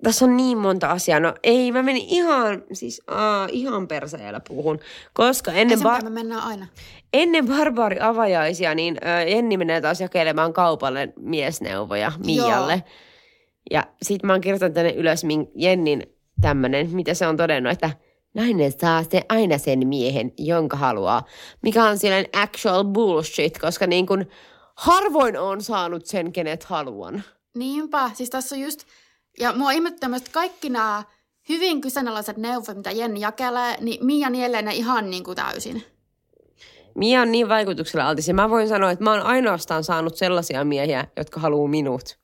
Tässä 0.02 0.24
on 0.24 0.36
niin 0.36 0.58
monta 0.58 0.90
asiaa. 0.90 1.20
No 1.20 1.34
ei, 1.42 1.72
mä 1.72 1.82
menin 1.82 2.04
ihan, 2.08 2.62
siis 2.72 3.02
aa, 3.06 3.48
ihan 3.52 3.88
perseellä 3.88 4.40
puhun. 4.48 4.78
Koska 5.12 5.52
ennen, 5.52 5.78
bar- 5.78 6.04
me 6.04 6.10
mennään 6.10 6.42
aina. 6.42 6.66
ennen 7.12 7.46
barbaari-avajaisia, 7.48 8.74
niin 8.74 8.96
ö, 9.02 9.28
Jenni 9.30 9.56
menee 9.56 9.80
taas 9.80 10.00
jakelemaan 10.00 10.52
kaupalle 10.52 11.12
miesneuvoja 11.20 12.12
Mialle. 12.26 12.72
Joo. 12.72 12.82
Ja 13.70 13.86
sit 14.02 14.22
mä 14.22 14.32
oon 14.32 14.40
kirjoittanut 14.40 14.74
tänne 14.74 14.92
ylös 14.92 15.24
min- 15.24 15.50
Jennin 15.54 16.06
tämmönen, 16.40 16.90
mitä 16.90 17.14
se 17.14 17.26
on 17.26 17.36
todennut, 17.36 17.72
että 17.72 17.90
nainen 18.34 18.72
saa 18.80 19.04
se 19.10 19.22
aina 19.28 19.58
sen 19.58 19.88
miehen, 19.88 20.32
jonka 20.38 20.76
haluaa. 20.76 21.24
Mikä 21.62 21.84
on 21.84 21.98
silleen 21.98 22.26
actual 22.36 22.84
bullshit, 22.84 23.58
koska 23.58 23.86
niin 23.86 24.06
kun 24.06 24.26
harvoin 24.74 25.38
on 25.38 25.62
saanut 25.62 26.06
sen, 26.06 26.32
kenet 26.32 26.64
haluan. 26.64 27.22
Niinpä, 27.56 28.10
siis 28.14 28.30
tässä 28.30 28.54
on 28.54 28.60
just, 28.60 28.84
ja 29.38 29.52
mua 29.52 29.70
ihmettää 29.70 30.08
myös, 30.08 30.22
että 30.22 30.32
kaikki 30.32 30.68
nämä 30.68 31.02
hyvin 31.48 31.80
kyseenalaiset 31.80 32.36
neuvot, 32.36 32.76
mitä 32.76 32.90
Jenni 32.90 33.20
jakelee, 33.20 33.76
niin 33.80 34.06
Mia 34.06 34.30
nielee 34.30 34.62
ne 34.62 34.74
ihan 34.74 35.10
niin 35.10 35.24
kuin 35.24 35.36
täysin. 35.36 35.84
Mia 36.94 37.22
on 37.22 37.32
niin 37.32 37.48
vaikutuksella 37.48 38.08
altis 38.08 38.28
ja 38.28 38.34
mä 38.34 38.50
voin 38.50 38.68
sanoa, 38.68 38.90
että 38.90 39.04
mä 39.04 39.12
oon 39.12 39.22
ainoastaan 39.22 39.84
saanut 39.84 40.16
sellaisia 40.16 40.64
miehiä, 40.64 41.06
jotka 41.16 41.40
haluaa 41.40 41.68
minut. 41.68 42.18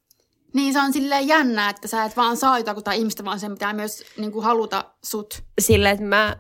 Niin 0.55 0.73
se 0.73 0.81
on 0.81 0.93
silleen 0.93 1.29
jännää, 1.29 1.71
että 1.71 1.89
sä 1.89 2.05
et 2.05 2.17
vaan 2.17 2.37
saa 2.37 2.59
jotakuta 2.59 2.93
ihmistä, 2.93 3.25
vaan 3.25 3.41
sen 3.41 3.53
pitää 3.53 3.73
myös 3.73 4.05
niin 4.19 4.33
kuin 4.33 4.45
haluta 4.45 4.85
sut. 5.05 5.43
Sillä, 5.61 5.91
että 5.91 6.05
mä, 6.05 6.37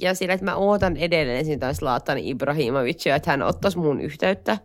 ja 0.00 0.14
sillä, 0.14 0.34
että 0.34 0.44
mä 0.44 0.56
ootan 0.56 0.96
edelleen 0.96 1.44
sitä 1.44 1.72
Zlatan 1.72 2.18
Ibrahimovicia, 2.18 3.16
että 3.16 3.30
hän 3.30 3.42
ottaisi 3.42 3.78
mun 3.78 4.00
yhteyttä. 4.00 4.58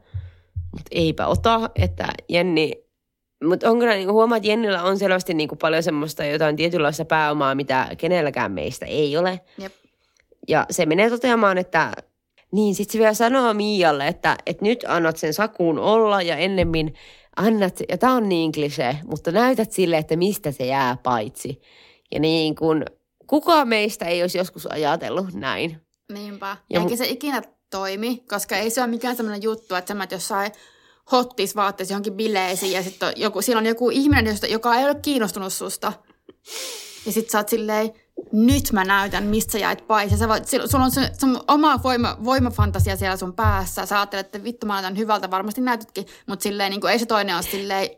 Mutta 0.72 0.88
eipä 0.92 1.28
ota, 1.28 1.70
että 1.76 2.08
Jenni, 2.30 2.89
mutta 3.44 3.72
on 3.72 3.80
kyllä, 3.80 3.96
niin 3.96 4.12
huomaa, 4.12 4.38
että 4.38 4.50
Jennillä 4.50 4.84
on 4.84 4.98
selvästi 5.00 5.34
niin 5.34 5.50
kuin 5.50 5.60
paljon 5.60 5.84
semmoista 5.84 6.26
jotain 6.26 6.56
tietynlaista 6.56 7.06
pääomaa, 7.06 7.56
mitä 7.56 7.88
kenelläkään 7.98 8.52
meistä 8.52 8.86
ei 8.86 9.18
ole. 9.18 9.40
Jep. 9.58 9.74
Ja 10.48 10.66
se 10.70 10.86
menee 10.86 11.10
toteamaan, 11.10 11.58
että 11.58 11.92
niin 12.52 12.76
sitten 12.76 12.94
se 12.94 13.00
vielä 13.00 13.14
sanoo 13.14 13.54
Mialle, 13.54 14.08
että, 14.08 14.38
että 14.46 14.66
nyt 14.66 14.86
annat 14.88 15.18
sen 15.18 15.34
sakuun 15.34 15.80
olla 15.80 16.22
ja 16.22 16.38
ennemmin 16.38 16.94
annat, 17.36 17.80
ja 17.90 17.98
tämä 17.98 18.16
on 18.16 18.30
niin 18.30 18.52
klise, 18.52 18.98
mutta 19.06 19.32
näytät 19.32 19.72
sille, 19.72 19.98
että 19.98 20.16
mistä 20.16 20.52
se 20.52 20.66
jää 20.66 20.98
paitsi. 21.04 21.62
Ja 22.12 22.20
niin 22.20 22.56
kuin, 22.56 22.86
kuka 23.28 23.66
meistä 23.66 24.06
ei 24.06 24.22
olisi 24.22 24.38
joskus 24.38 24.66
ajatellut 24.66 25.34
näin. 25.34 25.82
Niinpä. 26.14 26.58
Ja 26.70 26.82
Eikä 26.82 26.96
se 26.96 27.08
ikinä 27.08 27.42
toimi, 27.70 28.24
koska 28.30 28.56
ei 28.56 28.70
se 28.70 28.82
ole 28.82 28.90
mikään 28.90 29.16
sellainen 29.16 29.44
juttu, 29.44 29.76
että 29.76 29.88
sä 29.88 29.94
menet 29.94 30.12
jossain 30.12 30.52
hottis 31.12 31.56
vaatteessa 31.56 31.94
johonkin 31.94 32.14
bileisiin 32.14 32.72
ja 32.72 32.84
sitten 32.84 33.14
joku, 33.16 33.42
siellä 33.42 33.60
on 33.60 33.66
joku 33.66 33.90
ihminen, 33.90 34.28
josta, 34.28 34.48
joka 34.48 34.76
ei 34.76 34.86
ole 34.86 34.96
kiinnostunut 34.96 35.54
susta. 35.54 35.94
Ja 37.06 37.12
sitten 37.12 37.32
sä 37.32 37.38
oot 37.38 37.50
silleen, 37.50 37.94
nyt 38.32 38.72
mä 38.72 38.86
näytän, 38.86 39.24
mistä 39.24 39.52
sä 39.52 39.58
jäit 39.58 39.88
paitsi. 39.88 40.18
Sä 40.18 40.28
voit, 40.28 40.48
sulla 40.48 40.86
on 40.86 40.92
se, 40.92 41.12
sun 41.20 41.44
oma 41.48 41.84
voima, 41.84 42.18
voimafantasia 42.24 42.96
siellä 42.96 43.18
sun 43.18 43.34
päässä. 43.34 43.86
Sä 43.86 44.00
ajattelet, 44.00 44.26
että 44.26 44.44
vittu 44.44 44.66
mä 44.66 44.74
näytän 44.74 44.98
hyvältä, 44.98 45.32
varmasti 45.32 45.62
näytätkin. 45.62 46.06
Mutta 46.28 46.44
silleen, 46.44 46.72
niin 46.72 46.88
ei 46.88 47.00
se 47.00 47.06
toinen 47.06 47.36
ole 47.36 47.44
silleen, 47.44 47.90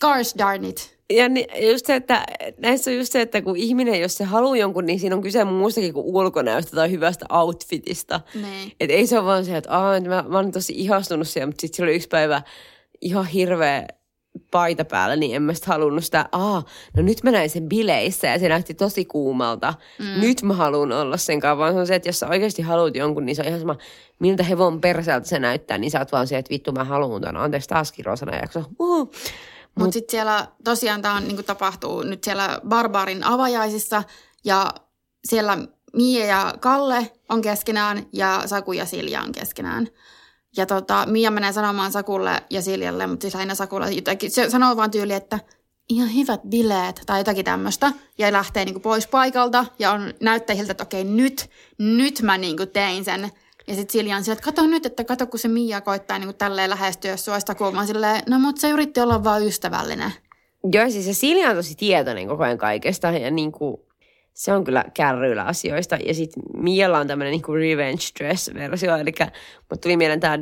gosh 0.00 0.38
darn 0.38 0.64
it. 0.64 0.93
Ja 1.12 1.28
ni, 1.28 1.46
just 1.70 1.86
se, 1.86 1.94
että 1.94 2.24
näissä 2.58 2.90
on 2.90 2.96
just 2.96 3.12
se, 3.12 3.20
että 3.20 3.42
kun 3.42 3.56
ihminen, 3.56 4.00
jos 4.00 4.14
se 4.14 4.24
haluaa 4.24 4.56
jonkun, 4.56 4.86
niin 4.86 5.00
siinä 5.00 5.16
on 5.16 5.22
kyse 5.22 5.44
muustakin 5.44 5.94
kuin 5.94 6.06
ulkonäöstä 6.06 6.76
tai 6.76 6.90
hyvästä 6.90 7.26
outfitista. 7.30 8.20
Niin. 8.34 8.72
Et 8.80 8.90
ei 8.90 9.06
se 9.06 9.18
ole 9.18 9.26
vaan 9.26 9.44
se, 9.44 9.56
että 9.56 9.78
Aa, 9.78 10.00
mä, 10.00 10.24
mä 10.28 10.38
olen 10.38 10.52
tosi 10.52 10.72
ihastunut 10.76 11.28
siihen, 11.28 11.48
mutta 11.48 11.60
sitten 11.60 11.76
sillä 11.76 11.88
oli 11.88 11.96
yksi 11.96 12.08
päivä 12.08 12.42
ihan 13.00 13.26
hirveä 13.26 13.86
paita 14.50 14.84
päällä, 14.84 15.16
niin 15.16 15.36
en 15.36 15.42
mä 15.42 15.54
sit 15.54 15.64
halunnut 15.64 16.04
sitä, 16.04 16.28
aa, 16.32 16.62
no 16.96 17.02
nyt 17.02 17.22
mä 17.22 17.30
näin 17.30 17.50
sen 17.50 17.68
bileissä 17.68 18.26
ja 18.26 18.38
se 18.38 18.48
näytti 18.48 18.74
tosi 18.74 19.04
kuumalta. 19.04 19.74
Mm. 19.98 20.20
Nyt 20.20 20.42
mä 20.42 20.54
haluan 20.54 20.92
olla 20.92 21.16
sen 21.16 21.40
kanssa, 21.40 21.58
vaan 21.58 21.72
se 21.72 21.78
on 21.78 21.86
se, 21.86 21.94
että 21.94 22.08
jos 22.08 22.18
sä 22.18 22.28
oikeasti 22.28 22.62
haluat 22.62 22.96
jonkun, 22.96 23.26
niin 23.26 23.36
se 23.36 23.42
on 23.42 23.48
ihan 23.48 23.60
sama, 23.60 23.76
miltä 24.18 24.42
hevon 24.42 24.80
perseeltä 24.80 25.28
se 25.28 25.38
näyttää, 25.38 25.78
niin 25.78 25.90
sä 25.90 25.98
oot 25.98 26.12
vaan 26.12 26.26
se, 26.26 26.38
että 26.38 26.50
vittu 26.50 26.72
mä 26.72 26.84
haluan 26.84 27.22
ton. 27.22 27.36
Anteeksi 27.36 27.68
taaskin 27.68 28.04
Rosana 28.04 28.36
jakso. 28.36 28.62
Uhu. 28.78 29.12
Mutta 29.78 29.92
sitten 29.92 30.10
siellä 30.10 30.48
tosiaan 30.64 31.02
tämä 31.02 31.20
niin 31.20 31.44
tapahtuu 31.44 32.02
nyt 32.02 32.24
siellä 32.24 32.60
Barbarin 32.68 33.24
avajaisissa 33.24 34.02
ja 34.44 34.74
siellä 35.24 35.58
Mia 35.96 36.26
ja 36.26 36.54
Kalle 36.60 37.12
on 37.28 37.42
keskenään 37.42 38.06
ja 38.12 38.42
Saku 38.46 38.72
ja 38.72 38.86
Silja 38.86 39.22
on 39.22 39.32
keskenään. 39.32 39.88
Ja 40.56 40.66
tota, 40.66 41.06
Mia 41.06 41.30
menee 41.30 41.52
sanomaan 41.52 41.92
Sakulle 41.92 42.42
ja 42.50 42.62
Siljalle, 42.62 43.06
mutta 43.06 43.24
siis 43.24 43.34
lähinnä 43.34 43.54
Sakulle 43.54 43.92
jotakin. 43.92 44.30
Se 44.30 44.50
sanoo 44.50 44.76
vaan 44.76 44.90
tyyli, 44.90 45.12
että 45.12 45.38
ihan 45.88 46.14
hyvät 46.14 46.40
bileet 46.48 47.02
tai 47.06 47.20
jotakin 47.20 47.44
tämmöistä. 47.44 47.92
Ja 48.18 48.32
lähtee 48.32 48.64
niinku 48.64 48.80
pois 48.80 49.06
paikalta 49.06 49.66
ja 49.78 49.92
on 49.92 50.14
näyttää 50.20 50.56
siltä, 50.56 50.72
että 50.72 50.84
okei 50.84 51.04
nyt, 51.04 51.50
nyt 51.78 52.22
mä 52.22 52.38
niinku 52.38 52.66
tein 52.66 53.04
sen. 53.04 53.30
Ja 53.66 53.74
sitten 53.74 53.92
Silja 53.92 54.16
on 54.16 54.24
sillä, 54.24 54.32
että 54.32 54.44
kato 54.44 54.66
nyt, 54.66 54.86
että 54.86 55.04
kato 55.04 55.26
kun 55.26 55.38
se 55.38 55.48
Mia 55.48 55.80
koittaa 55.80 56.18
niinku 56.18 56.32
tälleen 56.32 56.70
lähestyä 56.70 57.16
sua. 57.16 57.40
Sitä 57.40 57.54
kuulemaan 57.54 57.86
silleen, 57.86 58.22
no 58.28 58.38
mutta 58.38 58.60
se 58.60 58.70
yritti 58.70 59.00
olla 59.00 59.24
vaan 59.24 59.46
ystävällinen. 59.46 60.12
Joo, 60.72 60.90
siis 60.90 61.04
se 61.04 61.14
Silja 61.14 61.50
on 61.50 61.56
tosi 61.56 61.74
tietoinen 61.74 62.28
koko 62.28 62.44
ajan 62.44 62.58
kaikesta 62.58 63.06
ja 63.10 63.30
niin 63.30 63.52
kuin, 63.52 63.76
se 64.34 64.52
on 64.52 64.64
kyllä 64.64 64.84
kärryillä 64.94 65.44
asioista. 65.44 65.98
Ja 66.06 66.14
sitten 66.14 66.42
Mialla 66.56 66.98
on 66.98 67.06
tämmöinen 67.06 67.32
niin 67.32 67.60
revenge 67.60 68.02
dress-versio, 68.18 68.96
eli 68.96 69.12
mut 69.70 69.80
tuli 69.80 69.96
mieleen 69.96 70.20
tämä 70.20 70.38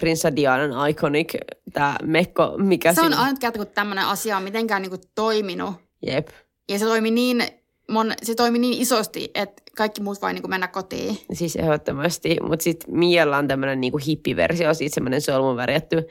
Prinsessa 0.00 0.36
Dianan 0.36 0.90
iconic, 0.90 1.34
tämä 1.72 1.96
mekko, 2.02 2.54
mikä 2.58 2.94
Se 2.94 3.00
on 3.00 3.06
siinä- 3.06 3.22
ainut 3.22 3.38
kerta, 3.38 3.58
kun 3.58 3.66
tämmöinen 3.66 4.06
asia 4.06 4.36
on 4.36 4.42
mitenkään 4.42 4.82
niinku 4.82 4.98
toiminut. 5.14 5.74
Jep. 6.06 6.28
Ja 6.68 6.78
se 6.78 6.84
toimi 6.84 7.10
niin, 7.10 7.44
mon, 7.88 8.12
se 8.22 8.34
toimi 8.34 8.58
niin 8.58 8.82
isosti, 8.82 9.30
että 9.34 9.62
kaikki 9.76 10.00
muut 10.00 10.22
vain 10.22 10.34
niinku 10.34 10.48
mennä 10.48 10.68
kotiin. 10.68 11.18
Siis 11.32 11.56
ehdottomasti. 11.56 12.36
Mutta 12.42 12.62
sitten 12.62 12.98
Mialla 12.98 13.36
on 13.36 13.48
tämmöinen 13.48 13.80
niinku 13.80 13.98
hippiversio, 14.06 14.74
siitä 14.74 14.94
semmoinen 14.94 15.20
solmun 15.20 15.56
värjätty 15.56 16.08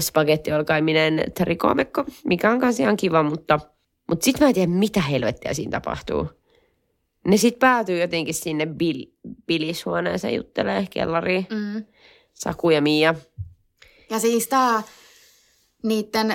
spagettiolkaiminen 0.00 1.24
trikoomekko, 1.34 2.04
mikä 2.24 2.50
on 2.50 2.60
kanssa 2.60 2.82
ihan 2.82 2.96
kiva, 2.96 3.22
mutta, 3.22 3.60
mutta 4.08 4.24
sitten 4.24 4.44
mä 4.44 4.48
en 4.48 4.54
tiedä, 4.54 4.72
mitä 4.72 5.00
helvettiä 5.00 5.54
siinä 5.54 5.70
tapahtuu. 5.70 6.28
Ne 7.26 7.36
sitten 7.36 7.60
päätyy 7.60 8.00
jotenkin 8.00 8.34
sinne 8.34 8.66
bil, 8.66 9.04
bilishuoneeseen 9.46 10.34
juttelee 10.34 10.86
kellariin. 10.90 11.46
Mm. 11.50 11.84
Saku 12.34 12.70
ja 12.70 12.80
Mia. 12.80 13.14
Ja 14.10 14.18
siis 14.18 14.48
tämä 14.48 14.82
niiden 15.82 16.34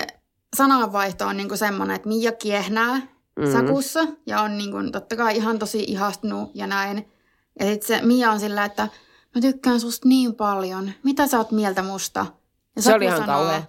sananvaihto 0.57 1.25
on 1.25 1.37
niinku 1.37 1.57
semmoinen, 1.57 1.95
että 1.95 2.07
Mia 2.07 2.31
kiehnää 2.31 3.01
mm. 3.39 3.51
Sakussa 3.51 3.99
ja 4.27 4.41
on 4.41 4.57
niinku, 4.57 4.77
totta 4.91 5.15
kai 5.15 5.35
ihan 5.35 5.59
tosi 5.59 5.83
ihastunut 5.87 6.51
ja 6.53 6.67
näin. 6.67 7.11
Ja 7.59 7.65
sitten 7.65 7.87
se 7.87 8.05
Mia 8.05 8.31
on 8.31 8.39
sillä, 8.39 8.65
että 8.65 8.87
mä 9.35 9.41
tykkään 9.41 9.79
susta 9.79 10.07
niin 10.07 10.35
paljon. 10.35 10.91
Mitä 11.03 11.27
sä 11.27 11.37
oot 11.37 11.51
mieltä 11.51 11.83
musta? 11.83 12.25
Ja 12.75 12.81
Se 12.81 12.93
oli 12.95 13.05
ihan 13.05 13.25
kauhea. 13.25 13.63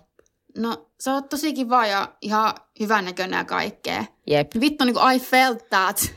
No, 0.59 0.91
sä 1.01 1.15
oot 1.15 1.29
tosi 1.29 1.53
kiva 1.53 1.87
ja 1.87 2.09
ihan 2.21 2.55
hyvännäköinen 2.81 3.39
ja 3.39 3.45
kaikkea. 3.45 4.05
Jep. 4.27 4.53
Vittu, 4.61 4.85
niin 4.85 4.95
kuin 4.95 5.15
I 5.17 5.21
felt 5.21 5.71
that. 5.71 6.13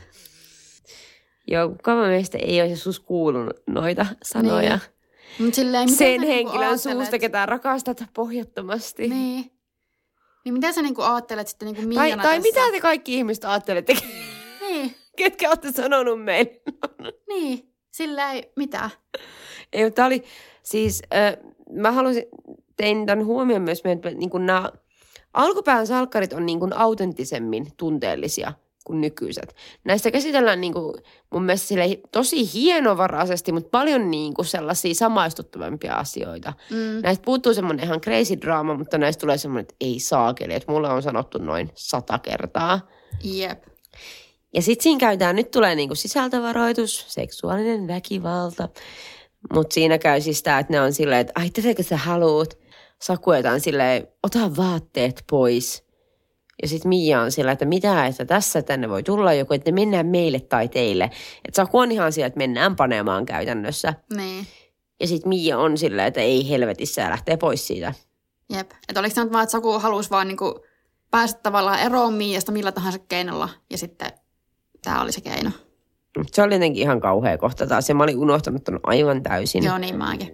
Joo, 1.48 1.68
kukaan 1.68 2.08
meistä 2.08 2.38
ei 2.38 2.62
olisi 2.62 2.76
sus 2.76 3.00
kuulunut 3.00 3.56
noita 3.66 4.06
sanoja. 4.22 4.70
Niin. 4.70 4.80
Mut 5.38 5.54
silleen, 5.54 5.88
Sen 5.88 6.20
niinku 6.20 6.26
henkilön 6.26 6.78
suusta, 6.78 7.18
ketä 7.18 7.46
rakastat 7.46 8.04
pohjattomasti. 8.14 9.08
Niin. 9.08 9.55
Niin 10.46 10.54
mitä 10.54 10.72
sä 10.72 10.82
niinku 10.82 11.02
ajattelet 11.02 11.48
sitten 11.48 11.66
niinku 11.66 11.80
Tai, 11.80 11.88
Miiana 11.88 12.22
tai 12.22 12.36
tässä? 12.36 12.60
mitä 12.60 12.72
te 12.72 12.80
kaikki 12.80 13.14
ihmiset 13.14 13.44
ajattelette, 13.44 13.94
Niin, 14.60 14.94
ketkä 15.16 15.48
olette 15.48 15.72
sanonut 15.72 16.24
meille? 16.24 16.60
niin. 17.32 17.72
Silleen, 17.90 18.44
mitä? 18.56 18.90
Ei, 19.72 19.84
mutta 19.84 20.04
oli 20.04 20.24
siis, 20.62 21.02
äh, 21.14 21.36
mä 21.72 21.92
haluaisin, 21.92 22.24
tein 22.76 23.06
tämän 23.06 23.26
huomioon 23.26 23.62
myös, 23.62 23.82
että 23.84 24.10
niin 24.10 24.30
kuin 24.30 24.46
nämä 24.46 24.72
alkupään 25.34 25.86
salkkarit 25.86 26.32
on 26.32 26.46
niin 26.46 26.60
kuin 26.60 26.72
autenttisemmin 26.72 27.66
tunteellisia 27.76 28.52
kuin 28.86 29.00
nykyiset. 29.00 29.56
Näistä 29.84 30.10
käsitellään 30.10 30.60
niin 30.60 30.72
kuin, 30.72 30.94
mun 31.32 31.42
mielestä 31.42 31.68
silleen 31.68 31.96
tosi 32.12 32.52
hienovaraisesti, 32.54 33.52
mutta 33.52 33.70
paljon 33.70 34.10
niin 34.10 34.34
kuin 34.34 34.46
sellaisia 34.46 34.94
samaistuttavampia 34.94 35.94
asioita. 35.94 36.52
Mm. 36.70 37.02
Näistä 37.02 37.24
puuttuu 37.24 37.54
semmoinen 37.54 37.84
ihan 37.84 38.00
crazy 38.00 38.40
drama, 38.40 38.74
mutta 38.74 38.98
näistä 38.98 39.20
tulee 39.20 39.38
semmoinen, 39.38 39.62
että 39.62 39.74
ei 39.80 40.00
saakeli, 40.00 40.54
että 40.54 40.72
mulle 40.72 40.88
on 40.88 41.02
sanottu 41.02 41.38
noin 41.38 41.70
sata 41.74 42.18
kertaa. 42.18 42.80
Jep. 43.24 43.62
Ja 44.54 44.62
sitten 44.62 44.82
siinä 44.82 45.00
käytetään, 45.00 45.36
nyt 45.36 45.50
tulee 45.50 45.74
niinku 45.74 45.94
sisältövaroitus, 45.94 47.04
seksuaalinen 47.08 47.88
väkivalta. 47.88 48.68
Mutta 49.52 49.74
siinä 49.74 49.98
käy 49.98 50.20
siis 50.20 50.42
tämä, 50.42 50.58
että 50.58 50.72
ne 50.72 50.80
on 50.80 50.92
silleen, 50.92 51.20
että 51.20 51.32
ai 51.36 51.50
tätäkö 51.50 51.82
sä 51.82 51.96
haluut? 51.96 52.58
Sakuetaan 53.02 53.60
silleen, 53.60 54.08
ota 54.22 54.56
vaatteet 54.56 55.24
pois. 55.30 55.85
Ja 56.62 56.68
sitten 56.68 56.88
Mia 56.88 57.20
on 57.20 57.32
sillä, 57.32 57.52
että 57.52 57.64
mitä, 57.64 58.06
että 58.06 58.24
tässä 58.24 58.62
tänne 58.62 58.88
voi 58.88 59.02
tulla 59.02 59.32
joku, 59.32 59.54
että 59.54 59.72
mennään 59.72 60.06
meille 60.06 60.40
tai 60.40 60.68
teille. 60.68 61.04
Että 61.44 61.56
Saku 61.56 61.78
on 61.78 61.92
ihan 61.92 62.12
sillä, 62.12 62.26
että 62.26 62.38
mennään 62.38 62.76
panemaan 62.76 63.26
käytännössä. 63.26 63.94
Niin. 64.16 64.46
Ja 65.00 65.06
sitten 65.06 65.28
Mia 65.28 65.58
on 65.58 65.78
sillä, 65.78 66.06
että 66.06 66.20
ei 66.20 66.50
helvetissä 66.50 67.02
ja 67.02 67.10
lähtee 67.10 67.36
pois 67.36 67.66
siitä. 67.66 67.94
Jep. 68.52 68.70
Että 68.88 69.00
oliko 69.00 69.14
se 69.14 69.24
nyt 69.24 69.32
vaan, 69.32 69.42
että 69.42 69.52
Saku 69.52 69.78
halusi 69.78 70.10
vaan 70.10 70.28
niinku 70.28 70.60
päästä 71.10 71.40
tavallaan 71.42 71.80
eroon 71.80 72.12
Miiasta 72.12 72.52
millä 72.52 72.72
tahansa 72.72 72.98
keinolla. 72.98 73.48
Ja 73.70 73.78
sitten 73.78 74.10
tämä 74.84 75.02
oli 75.02 75.12
se 75.12 75.20
keino. 75.20 75.50
Se 76.32 76.42
oli 76.42 76.54
jotenkin 76.54 76.82
ihan 76.82 77.00
kauhea 77.00 77.38
kohta 77.38 77.66
taas 77.66 77.88
ja 77.88 77.94
mä 77.94 78.02
olin 78.02 78.18
unohtanut 78.18 78.64
ton 78.64 78.80
aivan 78.82 79.22
täysin. 79.22 79.64
Joo, 79.64 79.78
niin 79.78 79.98
mäkin. 79.98 80.30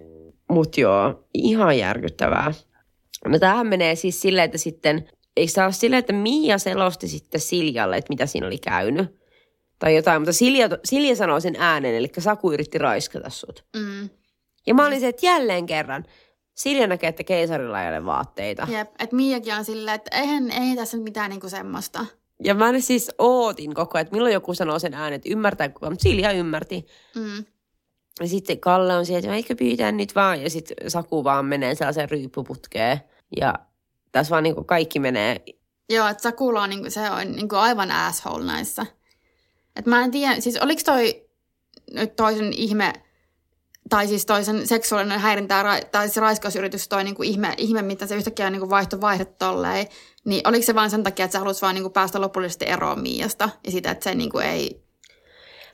Mut 0.49 0.77
joo, 0.77 1.23
ihan 1.33 1.77
järkyttävää. 1.77 2.53
No 3.27 3.39
tämähän 3.39 3.67
menee 3.67 3.95
siis 3.95 4.21
silleen, 4.21 4.45
että 4.45 4.57
sitten, 4.57 5.09
eikö 5.37 5.51
tämä 5.55 5.67
ole 5.67 5.73
silleen, 5.73 5.99
että 5.99 6.13
Mia 6.13 6.57
selosti 6.57 7.07
sitten 7.07 7.41
Siljalle, 7.41 7.97
että 7.97 8.13
mitä 8.13 8.25
siinä 8.25 8.47
oli 8.47 8.57
käynyt? 8.57 9.23
Tai 9.79 9.95
jotain, 9.95 10.21
mutta 10.21 10.33
Silja, 10.33 10.69
Silja 10.83 11.15
sanoo 11.15 11.39
sen 11.39 11.55
äänen, 11.59 11.95
eli 11.95 12.11
Saku 12.19 12.51
yritti 12.51 12.77
raiskata 12.77 13.29
sut. 13.29 13.65
Mm. 13.75 14.09
Ja 14.67 14.73
mä 14.73 14.85
olin 14.85 14.99
se, 14.99 15.07
että 15.07 15.25
jälleen 15.25 15.65
kerran, 15.65 16.05
Silja 16.53 16.87
näkee, 16.87 17.07
että 17.07 17.23
keisarilla 17.23 17.83
ei 17.83 17.89
ole 17.89 18.05
vaatteita. 18.05 18.67
Jep. 18.71 18.89
Että 18.99 19.15
Miakin 19.15 19.53
on 19.53 19.65
silleen, 19.65 19.95
että 19.95 20.17
eihän, 20.17 20.51
ei 20.51 20.75
tässä 20.75 20.97
nyt 20.97 21.03
mitään 21.03 21.29
niinku 21.29 21.49
semmoista. 21.49 22.05
Ja 22.43 22.53
mä 22.53 22.79
siis 22.79 23.11
ootin 23.17 23.73
koko 23.73 23.97
ajan, 23.97 24.01
että 24.01 24.15
milloin 24.15 24.33
joku 24.33 24.53
sanoo 24.53 24.79
sen 24.79 24.93
äänen, 24.93 25.13
että 25.13 25.29
ymmärtää 25.29 25.69
kukaan, 25.69 25.93
mutta 25.93 26.03
Silja 26.03 26.31
ymmärti. 26.31 26.85
Mm. 27.15 27.45
Ja 28.19 28.27
sitten 28.27 28.59
Kalle 28.59 28.95
on 28.95 29.05
sieltä, 29.05 29.27
että 29.27 29.35
eikö 29.35 29.55
pyytää 29.55 29.91
nyt 29.91 30.15
vaan. 30.15 30.41
Ja 30.41 30.49
sitten 30.49 30.77
Saku 30.87 31.23
vaan 31.23 31.45
menee 31.45 31.75
sellaiseen 31.75 32.11
ryyppyputkeen. 32.11 32.99
Ja 33.39 33.53
tässä 34.13 34.31
vaan 34.31 34.43
niin 34.43 34.65
kaikki 34.65 34.99
menee 34.99 35.43
Joo, 35.89 36.07
että 36.07 36.23
Sakulla 36.23 36.63
on, 36.63 36.69
niinku, 36.69 36.89
se 36.89 37.09
on 37.09 37.31
niinku 37.31 37.55
aivan 37.55 37.91
asshole 37.91 38.45
näissä. 38.45 38.85
Et 39.75 39.85
mä 39.85 40.03
en 40.03 40.11
tiedä, 40.11 40.41
siis 40.41 40.57
oliko 40.57 40.81
toi 40.85 41.25
nyt 41.91 42.15
toisen 42.15 42.53
ihme, 42.53 42.93
tai 43.89 44.07
siis 44.07 44.25
toisen 44.25 44.67
seksuaalinen 44.67 45.19
häirintä 45.19 45.81
tai 45.91 46.09
se 46.09 46.19
raiskausyritys 46.19 46.87
toi 46.87 47.03
niinku 47.03 47.23
ihme, 47.23 47.53
ihme, 47.57 47.81
mitä 47.81 48.07
se 48.07 48.15
yhtäkkiä 48.15 48.49
niinku 48.49 48.69
vaihto 48.69 49.01
vaihdet 49.01 49.37
tolleen, 49.37 49.87
niin 50.25 50.47
oliko 50.47 50.65
se 50.65 50.75
vaan 50.75 50.89
sen 50.89 51.03
takia, 51.03 51.25
että 51.25 51.31
se 51.31 51.39
halusi 51.39 51.61
vaan 51.61 51.75
niinku 51.75 51.89
päästä 51.89 52.21
lopullisesti 52.21 52.65
eroon 52.65 53.01
Miasta 53.01 53.49
ja 53.65 53.71
sitä, 53.71 53.91
että 53.91 54.03
se 54.03 54.15
niinku 54.15 54.39
ei 54.39 54.83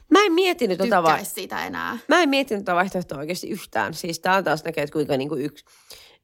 Mä 0.09 0.25
en 0.25 0.33
miettinyt 0.33 0.77
tota 0.77 1.03
va- 1.03 1.23
siitä 1.23 1.65
enää. 1.65 1.97
Mä 2.07 2.21
en 2.21 2.29
miettinyt 2.29 2.65
tota 2.65 2.75
vaihtoehtoa 2.75 3.17
oikeasti 3.17 3.49
yhtään. 3.49 3.93
Siis 3.93 4.19
tää 4.19 4.35
on 4.35 4.43
taas 4.43 4.63
näkee, 4.63 4.83
että 4.83 4.93
kuinka 4.93 5.17
niinku 5.17 5.35
yksi, 5.35 5.65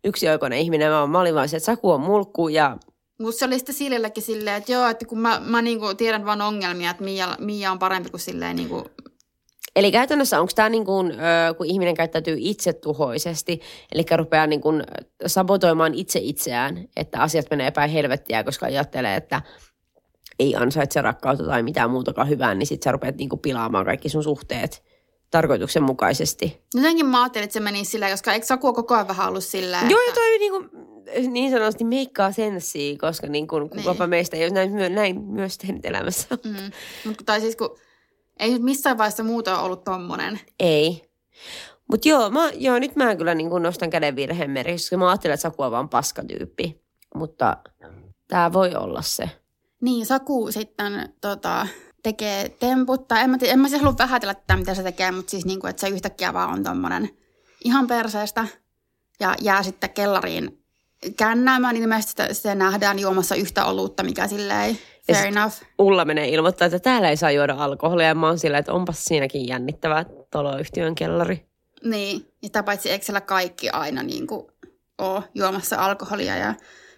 yksioikoinen 0.05 0.59
ihminen 0.59 0.91
mä, 0.91 0.99
oon. 0.99 1.09
mä 1.09 1.19
olin 1.19 1.35
vaan 1.35 1.49
se, 1.49 1.57
että 1.57 1.65
Saku 1.65 1.91
on 1.91 2.01
mulkku 2.01 2.47
ja 2.47 2.77
Mutta 3.19 3.39
se 3.39 3.45
oli 3.45 3.57
sitten 3.57 3.75
Siljellekin 3.75 4.23
silleen, 4.23 4.55
että 4.55 4.71
joo, 4.71 4.87
että 4.87 5.05
kun 5.05 5.19
mä, 5.19 5.41
mä 5.45 5.61
niinku 5.61 5.95
tiedän 5.97 6.25
vaan 6.25 6.41
ongelmia, 6.41 6.91
että 6.91 7.03
Mia, 7.03 7.35
Mia 7.39 7.71
on 7.71 7.79
parempi 7.79 8.09
kuin 8.09 8.21
silleen 8.21 8.55
niinku, 8.55 8.85
Eli 9.75 9.91
käytännössä 9.91 10.39
onko 10.39 10.51
tämä 10.55 10.69
niin 10.69 10.85
kuin, 10.85 11.13
kun 11.57 11.65
ihminen 11.65 11.95
käyttäytyy 11.95 12.35
itsetuhoisesti, 12.39 13.61
eli 13.91 14.05
rupeaa 14.15 14.47
niin 14.47 14.61
kuin 14.61 14.83
sabotoimaan 15.25 15.93
itse 15.93 16.19
itseään, 16.23 16.87
että 16.95 17.21
asiat 17.21 17.45
menee 17.49 17.71
päin 17.71 17.89
helvettiä, 17.89 18.43
koska 18.43 18.65
ajattelee, 18.65 19.15
että 19.15 19.41
ei 20.39 20.55
ansaitse 20.55 21.01
rakkautta 21.01 21.45
tai 21.45 21.63
mitään 21.63 21.89
muutakaan 21.89 22.29
hyvää, 22.29 22.55
niin 22.55 22.67
sitten 22.67 22.83
sä 22.83 22.91
rupeat 22.91 23.15
niin 23.15 23.29
kuin 23.29 23.39
pilaamaan 23.39 23.85
kaikki 23.85 24.09
sun 24.09 24.23
suhteet 24.23 24.83
tarkoituksenmukaisesti. 25.35 26.61
Jotenkin 26.73 27.05
mä 27.05 27.21
ajattelin, 27.21 27.43
että 27.43 27.53
se 27.53 27.59
meni 27.59 27.85
silleen, 27.85 28.11
koska 28.11 28.33
eikö 28.33 28.45
Saku 28.45 28.73
koko 28.73 28.93
ajan 28.93 29.07
vähän 29.07 29.27
ollut 29.27 29.43
silleen, 29.43 29.89
Joo, 29.89 29.99
ja 29.99 30.07
että, 30.07 30.19
toi 30.21 30.37
niin, 30.39 30.51
kuin, 30.51 30.69
niin 31.33 31.51
sanotusti 31.51 31.83
meikkaa 31.83 32.31
senssiä, 32.31 32.97
koska 33.01 33.27
niin 33.27 33.47
kuin, 33.47 33.69
kukapa 33.69 34.03
Niin. 34.03 34.09
meistä 34.09 34.37
ei 34.37 34.43
ole 34.43 34.53
näin, 34.53 34.95
näin 34.95 35.21
myös 35.21 35.57
tehnyt 35.57 35.85
elämässä. 35.85 36.27
mm, 36.43 36.71
mutta 37.05 37.23
tai 37.25 37.41
siis 37.41 37.55
kun 37.55 37.77
ei 38.39 38.51
nyt 38.51 38.61
missään 38.61 38.97
vaiheessa 38.97 39.23
muuta 39.23 39.57
ole 39.57 39.65
ollut 39.65 39.83
tommonen. 39.83 40.39
Ei. 40.59 41.09
Mutta 41.91 42.09
joo, 42.09 42.29
mä, 42.29 42.49
joo, 42.53 42.79
nyt 42.79 42.95
mä 42.95 43.15
kyllä 43.15 43.35
niin 43.35 43.49
nostan 43.61 43.89
käden 43.89 44.15
virheen 44.15 44.51
merkiksi, 44.51 44.85
koska 44.85 44.97
mä 44.97 45.09
ajattelen, 45.09 45.33
että 45.33 45.41
Saku 45.41 45.63
on 45.63 45.71
vaan 45.71 45.89
paskatyyppi. 45.89 46.81
Mutta 47.15 47.57
tämä 48.27 48.53
voi 48.53 48.75
olla 48.75 49.01
se. 49.01 49.29
Niin, 49.81 50.05
Saku 50.05 50.51
sitten 50.51 51.09
tota, 51.21 51.67
tekee 52.05 52.49
temput, 52.49 53.07
tai 53.07 53.23
en 53.23 53.29
mä, 53.29 53.37
en 53.41 53.59
mä 53.59 53.69
siis 53.69 53.81
halua 53.81 53.97
vähätellä 53.97 54.33
tätä, 54.33 54.57
mitä 54.57 54.73
se 54.73 54.83
tekee, 54.83 55.11
mutta 55.11 55.29
siis 55.29 55.45
niin 55.45 55.59
kuin, 55.59 55.69
että 55.69 55.79
se 55.79 55.87
yhtäkkiä 55.87 56.33
vaan 56.33 56.49
on 56.49 56.63
tommonen 56.63 57.09
ihan 57.63 57.87
perseestä 57.87 58.47
ja 59.19 59.35
jää 59.41 59.63
sitten 59.63 59.89
kellariin 59.89 60.65
kännäämään, 61.17 61.73
niin 61.73 61.83
ilmeisesti 61.83 62.11
sitä, 62.11 62.33
sitä 62.33 62.55
nähdään 62.55 62.99
juomassa 62.99 63.35
yhtä 63.35 63.65
olutta, 63.65 64.03
mikä 64.03 64.27
silleen 64.27 64.77
fair 65.07 65.27
enough. 65.27 65.55
Ulla 65.79 66.05
menee 66.05 66.29
ilmoittaa, 66.29 66.65
että 66.65 66.79
täällä 66.79 67.09
ei 67.09 67.17
saa 67.17 67.31
juoda 67.31 67.55
alkoholia. 67.57 68.07
Ja 68.07 68.15
mä 68.15 68.27
oon 68.27 68.39
sillä, 68.39 68.57
että 68.57 68.73
onpas 68.73 69.05
siinäkin 69.05 69.47
jännittävää 69.47 70.05
taloyhtiön 70.29 70.95
kellari. 70.95 71.45
Niin, 71.83 72.21
ja 72.21 72.47
sitä 72.47 72.63
paitsi 72.63 72.91
eikö 72.91 73.21
kaikki 73.25 73.69
aina 73.69 74.03
niin 74.03 74.27
kuin 74.27 74.47
ole 74.97 75.23
juomassa 75.35 75.85
alkoholia 75.85 76.35
ja 76.35 76.53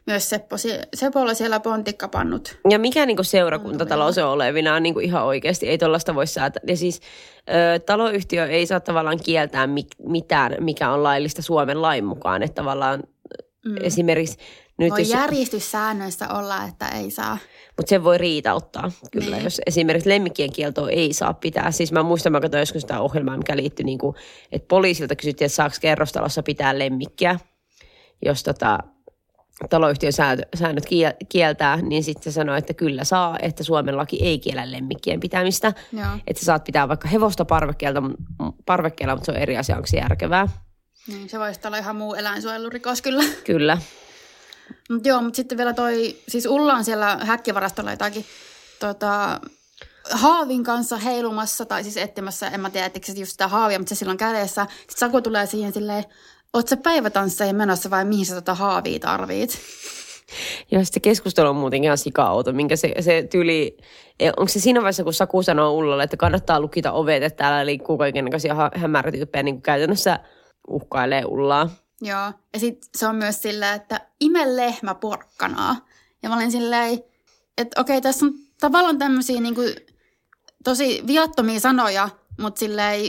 myös 0.08 0.30
Seppo, 0.30 0.56
Sepolla 0.94 1.34
siellä 1.34 1.60
pontikkapannut. 1.60 2.58
Ja 2.70 2.80
mikä 2.80 3.06
niin 3.06 3.26
seurakuntatalous 3.26 4.18
on 4.18 4.30
olevinaan 4.30 4.84
niin 4.84 5.02
ihan 5.02 5.24
oikeasti, 5.24 5.68
ei 5.68 5.78
tuollaista 5.78 6.16
voi 6.16 6.28
säätää. 6.28 6.62
Ja 6.68 6.78
siis 6.78 7.02
ö, 7.50 7.80
taloyhtiö 7.80 8.46
ei 8.48 8.66
saa 8.66 8.80
tavallaan 8.80 9.20
kieltää 9.24 9.68
mi- 9.68 9.88
mitään, 10.04 10.56
mikä 10.60 10.92
on 10.92 11.04
laillista 11.04 11.42
Suomen 11.42 11.82
lain 11.82 12.06
mukaan. 12.06 12.44
Että 12.44 12.56
tavallaan 12.56 13.04
mm. 13.66 13.76
esimerkiksi 13.82 14.38
nyt 14.78 14.90
Voi 14.92 15.02
jos, 15.02 15.10
järjestyssäännöissä 15.10 16.28
olla, 16.34 16.64
että 16.64 16.88
ei 16.88 17.12
saa. 17.12 17.38
mutta 17.78 17.90
sen 17.90 18.04
voi 18.04 18.18
riitauttaa 18.18 18.92
kyllä, 19.12 19.36
Niin. 19.36 19.44
jos 19.44 19.62
esimerkiksi 19.66 20.10
lemmikkien 20.10 20.54
kieltoa 20.54 20.90
ei 20.90 21.14
saa 21.14 21.34
pitää. 21.34 21.72
Siis 21.72 21.92
mä 21.92 22.04
muistan, 22.04 22.32
mä 22.32 22.42
katsoin 22.42 22.62
joskus 22.62 22.82
sitä 22.82 23.02
ohjelmaa, 23.02 23.38
mikä 23.38 23.56
liittyi, 23.58 23.84
niin 23.84 23.98
kuin, 23.98 24.16
että 24.52 24.68
poliisilta 24.68 25.16
kysyttiin, 25.16 25.46
että 25.46 25.56
saako 25.56 25.76
kerrostalossa 25.82 26.44
pitää 26.44 26.80
lemmikkiä, 26.80 27.40
jos 28.26 28.44
tota, 28.44 28.80
taloyhtiön 29.70 30.14
säännöt 30.56 30.86
kiel- 30.86 31.26
kieltää, 31.30 31.78
niin 31.82 32.04
sitten 32.04 32.24
se 32.24 32.36
sanoi, 32.36 32.58
että 32.58 32.74
kyllä 32.74 33.04
saa, 33.04 33.38
että 33.42 33.64
Suomen 33.64 33.98
laki 33.98 34.24
ei 34.24 34.40
kiellä 34.40 34.72
lemmikkien 34.72 35.20
pitämistä. 35.20 35.74
Joo. 35.94 36.08
Että 36.28 36.40
sä 36.40 36.46
saat 36.46 36.64
pitää 36.64 36.88
vaikka 36.88 37.08
hevosta 37.08 37.46
parvekkeelta, 37.46 38.04
parvekkeella, 38.66 39.16
mutta 39.16 39.26
se 39.26 39.32
on 39.32 39.38
eri 39.38 39.58
asia, 39.58 39.76
onko 39.76 39.88
se 39.88 39.98
järkevää. 39.98 40.48
Niin, 41.08 41.30
se 41.30 41.40
voisi 41.40 41.60
olla 41.66 41.78
ihan 41.78 41.96
muu 41.96 42.14
eläinsuojelurikos 42.14 43.02
kyllä. 43.02 43.24
Kyllä. 43.46 43.78
Mut 44.90 45.06
joo, 45.06 45.22
mutta 45.22 45.38
sitten 45.38 45.58
vielä 45.58 45.74
toi, 45.74 46.18
siis 46.28 46.46
Ulla 46.46 46.74
on 46.74 46.84
siellä 46.84 47.20
häkkivarastolla 47.22 47.92
jotakin 47.92 48.26
tota, 48.80 49.40
haavin 50.12 50.64
kanssa 50.64 50.98
heilumassa, 50.98 51.66
tai 51.66 51.84
siis 51.84 51.98
etsimässä, 51.98 52.48
en 52.48 52.60
mä 52.60 52.70
tiedä, 52.70 52.86
etsikö 52.86 53.08
se 53.08 53.20
just 53.20 53.32
sitä 53.32 53.48
haavia, 53.48 53.80
mutta 53.80 53.96
se 53.96 54.00
silloin 54.00 54.18
kädessä. 54.18 54.68
Sitten 54.70 54.98
Saku 54.98 55.22
tulee 55.22 55.46
siihen 55.46 55.74
silleen, 55.74 56.04
oot 56.58 56.68
sä 56.68 56.78
päivätansseihin 56.78 57.56
menossa 57.56 57.90
vai 57.90 58.06
mihin 58.06 58.26
sä 58.26 58.36
tota 58.36 58.56
haavia 58.56 59.00
tarvit? 59.00 59.60
Ja 60.72 60.86
sitten 60.86 61.02
keskustelu 61.02 61.50
on 61.50 61.56
muutenkin 61.56 61.88
ihan 61.88 61.98
sika 61.98 62.32
minkä 62.52 62.76
se, 62.76 62.94
se 63.00 63.28
tyyli, 63.32 63.78
e, 64.20 64.30
onko 64.30 64.48
se 64.48 64.60
siinä 64.60 64.82
vaiheessa, 64.82 65.04
kun 65.04 65.14
Saku 65.14 65.44
sanoo 65.44 65.74
Ullalle, 65.74 66.04
että 66.04 66.18
kannattaa 66.18 66.60
lukita 66.60 66.92
ovet, 66.92 67.24
että 67.24 67.38
täällä 67.38 67.66
liikkuu 67.66 67.98
kaikenlaisia 67.98 68.56
hämärätyyppejä, 68.76 69.44
niin 69.44 69.56
kuin 69.56 69.62
käytännössä 69.62 70.20
uhkailee 70.68 71.26
Ullaa. 71.26 71.70
Joo, 72.02 72.34
ja 72.54 72.60
sitten 72.60 72.90
se 72.96 73.08
on 73.08 73.16
myös 73.16 73.42
silleen, 73.42 73.76
että 73.76 74.02
ime 74.20 74.56
lehmä 74.56 74.96
porkkanaa. 74.96 75.76
Ja 76.24 76.30
mä 76.30 76.36
olin 76.36 76.52
silleen, 76.52 77.00
että 77.58 77.82
okei, 77.82 78.02
tässä 78.02 78.26
on 78.26 78.34
tavallaan 78.60 78.98
tämmöisiä 78.98 79.42
niinku, 79.42 79.62
tosi 80.64 81.04
viattomia 81.08 81.60
sanoja, 81.60 82.10
mutta 82.42 82.60
silleen 82.60 83.02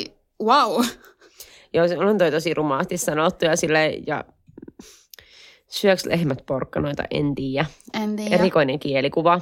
wow. 0.43 0.85
Joo, 1.75 1.89
se 1.89 1.99
on 1.99 2.19
toi 2.19 2.31
tosi 2.31 2.55
rumaasti 2.55 2.97
sanottu 2.97 3.45
ja 3.45 3.57
sille 3.57 3.89
ja 4.07 4.25
syöks 5.69 6.07
lehmät 6.07 6.47
porkkanoita, 6.47 7.03
en 7.11 7.35
tiedä. 7.35 7.67
En 8.03 8.17
tiedä. 8.17 8.35
Erikoinen 8.35 8.79
kielikuva. 8.79 9.41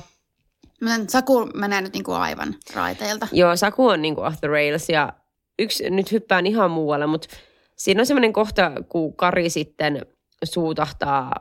Saku 1.09 1.47
menee 1.55 1.81
nyt 1.81 1.93
niinku 1.93 2.13
aivan 2.13 2.55
raiteilta. 2.75 3.29
Joo, 3.33 3.57
Saku 3.57 3.89
on 3.89 4.03
niinku 4.03 4.21
off 4.21 4.41
the 4.41 4.49
rails 4.49 4.89
ja 4.89 5.13
yksi, 5.59 5.91
nyt 5.91 6.13
hyppään 6.13 6.47
ihan 6.47 6.71
muualle, 6.71 7.07
mutta 7.07 7.29
siinä 7.77 8.03
on 8.03 8.07
semmoinen 8.07 8.33
kohta, 8.33 8.73
kun 8.89 9.17
Kari 9.17 9.51
sitten 9.51 10.07
suutahtaa 10.45 11.33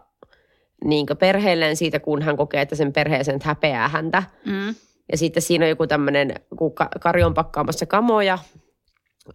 niin 0.83 1.05
perheelleen 1.19 1.75
siitä, 1.75 1.99
kun 1.99 2.21
hän 2.21 2.37
kokee, 2.37 2.61
että 2.61 2.75
sen 2.75 2.93
perheeseen 2.93 3.39
häpeää 3.43 3.87
häntä. 3.87 4.23
Mm. 4.45 4.75
Ja 5.11 5.17
sitten 5.17 5.43
siinä 5.43 5.65
on 5.65 5.69
joku 5.69 5.87
tämmöinen, 5.87 6.35
kun 6.57 6.73
Kari 6.99 7.23
on 7.23 7.33
pakkaamassa 7.33 7.85
kamoja 7.85 8.37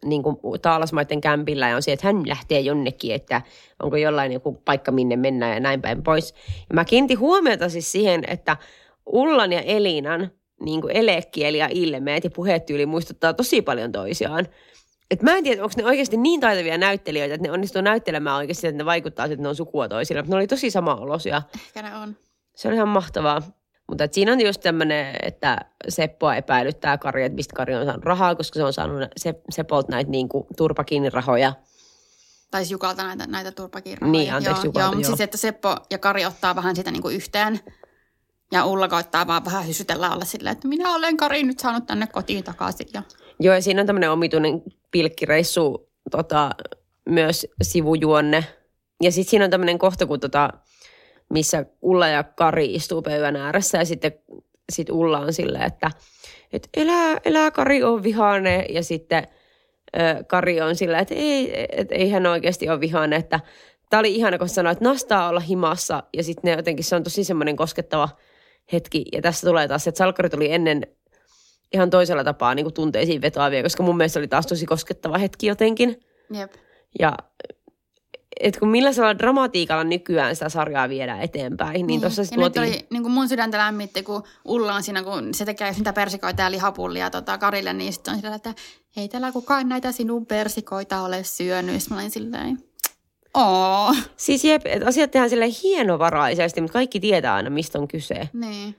niin 0.05 0.23
kuin 0.23 0.37
taalasmaiden 0.63 1.21
kämpillä 1.21 1.69
ja 1.69 1.77
on 1.77 1.83
se, 1.83 1.93
että 1.93 2.07
hän 2.07 2.29
lähtee 2.29 2.61
jonnekin, 2.61 3.15
että 3.15 3.43
onko 3.83 3.97
jollain 3.97 4.33
joku 4.33 4.53
paikka, 4.53 4.93
minne 4.93 5.17
mennään 5.17 5.55
ja 5.55 5.61
näin 5.61 5.83
päin 5.83 6.03
pois. 6.03 6.35
Ja 6.69 6.75
mä 6.75 6.85
kiinnitin 6.85 7.19
huomiota 7.19 7.69
siis 7.69 7.93
siihen, 7.93 8.25
että 8.29 8.57
Ullan 9.07 9.53
ja 9.53 9.61
Elinan 9.61 10.31
niin 10.61 10.81
kuin 10.81 10.97
elekieli 10.97 11.59
ja 11.59 11.69
ilmeet 11.71 12.25
ja 12.25 12.31
puhetyyli 12.31 12.87
muistuttaa 12.87 13.35
tosi 13.35 13.63
paljon 13.63 13.93
toisiaan. 13.93 14.47
Et 15.11 15.23
mä 15.23 15.37
en 15.37 15.45
tiedä, 15.45 15.63
onko 15.63 15.75
ne 15.77 15.85
oikeasti 15.85 16.17
niin 16.17 16.41
taitavia 16.41 16.79
näyttelijöitä, 16.79 17.35
että 17.35 17.49
ne 17.49 17.53
onnistuu 17.53 17.83
näyttelemään 17.83 18.37
oikeasti, 18.37 18.67
että 18.67 18.79
ne 18.79 18.85
vaikuttaa, 18.85 19.27
että 19.27 19.43
ne 19.43 19.49
on 19.49 19.57
sukua 19.57 19.89
toisille. 19.89 20.23
Ne 20.23 20.37
oli 20.37 20.47
tosi 20.47 20.71
sama 20.71 20.95
olosia. 20.95 21.43
Ehkä 21.55 21.83
ne 21.83 21.97
on. 21.97 22.17
Se 22.57 22.69
oli 22.69 22.77
ihan 22.77 22.89
mahtavaa. 22.89 23.43
Mutta 23.91 24.09
siinä 24.13 24.33
on 24.33 24.41
just 24.41 24.61
tämmöinen, 24.61 25.17
että 25.23 25.59
Seppoa 25.89 26.37
epäilyttää 26.37 26.99
Kari, 26.99 27.25
että 27.25 27.37
mistä 27.37 27.57
Kari 27.57 27.75
on 27.75 27.85
saanut 27.85 28.05
rahaa, 28.05 28.35
koska 28.35 28.59
se 28.59 28.65
on 28.65 28.73
saanut 28.73 29.09
se, 29.17 29.35
Sepolta 29.51 29.91
näitä 29.91 30.11
niin 30.11 30.29
kuin, 30.29 30.47
turpakiinnirahoja. 30.57 31.53
Tai 32.51 32.61
siis 32.61 32.71
Jukalta 32.71 33.03
näitä, 33.03 33.27
näitä 33.27 33.53
turpakiinrahoja. 33.53 34.13
Niin, 34.13 34.33
anteeksi, 34.33 34.61
joo, 34.61 34.65
Jukalta, 34.65 34.87
joo, 34.87 34.95
mutta 34.95 35.07
siis, 35.07 35.21
että 35.21 35.37
Seppo 35.37 35.77
ja 35.91 35.99
Kari 35.99 36.27
ottaa 36.27 36.57
vähän 36.57 36.77
sitä 36.77 36.91
niin 36.91 37.03
kuin 37.03 37.17
yhteen. 37.17 37.61
Ja 38.53 38.65
Ulla 38.65 38.89
koittaa 38.89 39.27
vaan 39.27 39.45
vähän 39.45 39.67
hysytellä 39.67 40.13
olla 40.13 40.25
silleen, 40.25 40.53
että 40.53 40.69
minä 40.69 40.95
olen 40.95 41.17
Kari 41.17 41.43
nyt 41.43 41.59
saanut 41.59 41.87
tänne 41.87 42.07
kotiin 42.07 42.45
takaisin. 42.45 42.89
Ja... 42.95 43.03
Joo, 43.41 43.55
ja 43.55 43.63
siinä 43.63 43.81
on 43.81 43.87
tämmöinen 43.87 44.11
omituinen 44.11 44.63
pilkkireissu 44.91 45.91
tota, 46.11 46.51
myös 47.09 47.47
sivujuonne. 47.63 48.45
Ja 49.03 49.13
sitten 49.13 49.31
siinä 49.31 49.45
on 49.45 49.51
tämmöinen 49.51 49.79
kohta, 49.79 50.07
kun 50.07 50.21
tota, 50.21 50.51
missä 51.31 51.65
Ulla 51.83 52.09
ja 52.09 52.25
Kari 52.25 52.75
istuu 52.75 53.03
pöydän 53.03 53.37
ääressä 53.37 53.79
ja 53.79 53.85
sitten 53.85 54.13
sit 54.73 54.91
Ulla 54.91 55.19
on 55.19 55.33
silleen, 55.33 55.65
että 55.65 55.91
et 56.53 56.69
elää, 56.77 57.19
elää 57.25 57.51
Kari 57.51 57.83
on 57.83 58.03
vihane 58.03 58.67
ja 58.69 58.83
sitten 58.83 59.27
ö, 59.97 60.25
Kari 60.25 60.61
on 60.61 60.77
silleen, 60.77 61.03
että 61.03 61.15
ei, 61.15 61.67
et, 61.69 61.93
ei 61.93 62.11
hän 62.11 62.27
oikeasti 62.27 62.69
ole 62.69 62.81
vihane, 62.81 63.17
että 63.17 63.41
Tämä 63.91 63.99
oli 63.99 64.15
ihana, 64.15 64.39
kun 64.39 64.49
sanoi, 64.49 64.73
että 64.73 64.85
nastaa 64.85 65.29
olla 65.29 65.41
himassa 65.41 66.03
ja 66.17 66.25
sitten 66.25 66.51
ne 66.51 66.57
jotenkin, 66.57 66.85
se 66.85 66.97
on 66.97 67.05
tosi 67.05 67.25
semmoinen 67.25 67.57
koskettava 67.57 68.09
hetki. 68.73 69.05
Ja 69.13 69.23
tässä 69.23 69.47
tulee 69.47 69.69
taas, 69.69 69.87
että 69.87 69.99
Salkkari 69.99 70.31
tuli 70.31 70.53
ennen 70.53 70.87
ihan 71.73 71.91
toisella 71.91 72.25
tapaa 72.25 72.55
niin 72.55 72.65
kuin 72.65 72.75
tunteisiin 72.75 73.23
vetoavia, 73.23 73.63
koska 73.63 73.83
mun 73.83 73.97
mielestä 73.97 74.19
oli 74.19 74.29
taas 74.29 74.47
tosi 74.47 74.67
koskettava 74.67 75.19
hetki 75.19 75.47
jotenkin. 75.47 76.01
Jep. 76.35 76.53
Ja 76.99 77.13
et 78.41 78.59
kun 78.59 78.69
millaisella 78.69 79.19
dramatiikalla 79.19 79.85
nykyään 79.85 80.37
sitä 80.37 80.49
sarjaa 80.49 80.89
viedään 80.89 81.21
eteenpäin, 81.21 81.87
niin, 81.87 82.01
tuossa 82.01 82.21
ja 82.21 82.25
sitten 82.25 82.41
tuotiin... 82.41 82.63
oli, 82.63 82.87
niin 82.91 83.03
kuin 83.03 83.13
mun 83.13 83.29
sydäntä 83.29 83.59
lämmitti, 83.59 84.03
kun 84.03 84.23
Ulla 84.45 84.75
on 84.75 84.83
siinä, 84.83 85.03
kun 85.03 85.35
se 85.35 85.45
tekee 85.45 85.73
sitä 85.73 85.93
persikoita 85.93 86.43
ja 86.43 86.51
lihapullia 86.51 87.11
tota 87.11 87.39
Karille, 87.39 87.73
niin 87.73 87.93
sitten 87.93 88.15
on 88.15 88.21
sillä, 88.21 88.35
että 88.35 88.55
ei 88.97 89.09
täällä 89.09 89.33
kukaan 89.33 89.69
näitä 89.69 89.93
sinun 89.93 90.27
persikoita 90.27 91.03
ole 91.03 91.25
syönyt. 91.25 91.91
Mä 91.91 91.97
olin 91.97 92.11
silleen, 92.11 92.59
Oo. 93.35 93.95
Siis 94.17 94.45
jep, 94.45 94.63
että 94.65 94.87
asiat 94.87 95.11
tehdään 95.11 95.31
sille 95.31 95.47
hienovaraisesti, 95.63 96.61
mutta 96.61 96.73
kaikki 96.73 97.01
tietää 97.01 97.35
aina, 97.35 97.51
mistä 97.51 97.79
on 97.79 97.89
kyse. 97.89 98.29
Niin. 98.33 98.75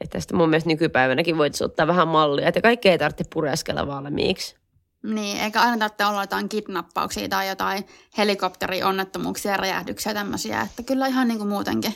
Että 0.00 0.18
tästä 0.18 0.36
mun 0.36 0.50
mielestä 0.50 0.70
nykypäivänäkin 0.70 1.38
voit 1.38 1.60
ottaa 1.60 1.86
vähän 1.86 2.08
mallia, 2.08 2.48
että 2.48 2.60
kaikkea 2.60 2.92
ei 2.92 2.98
tarvitse 2.98 3.24
pureskella 3.34 3.86
valmiiksi. 3.86 4.56
Niin, 5.04 5.40
eikä 5.40 5.60
aina 5.60 5.78
tarvitse 5.78 6.06
olla 6.06 6.22
jotain 6.22 6.48
kidnappauksia 6.48 7.28
tai 7.28 7.48
jotain 7.48 7.86
helikopterionnettomuuksia, 8.18 9.56
räjähdyksiä 9.56 10.10
ja 10.10 10.14
tämmöisiä. 10.14 10.60
Että 10.60 10.82
kyllä 10.82 11.06
ihan 11.06 11.28
niin 11.28 11.38
kuin 11.38 11.48
muutenkin. 11.48 11.94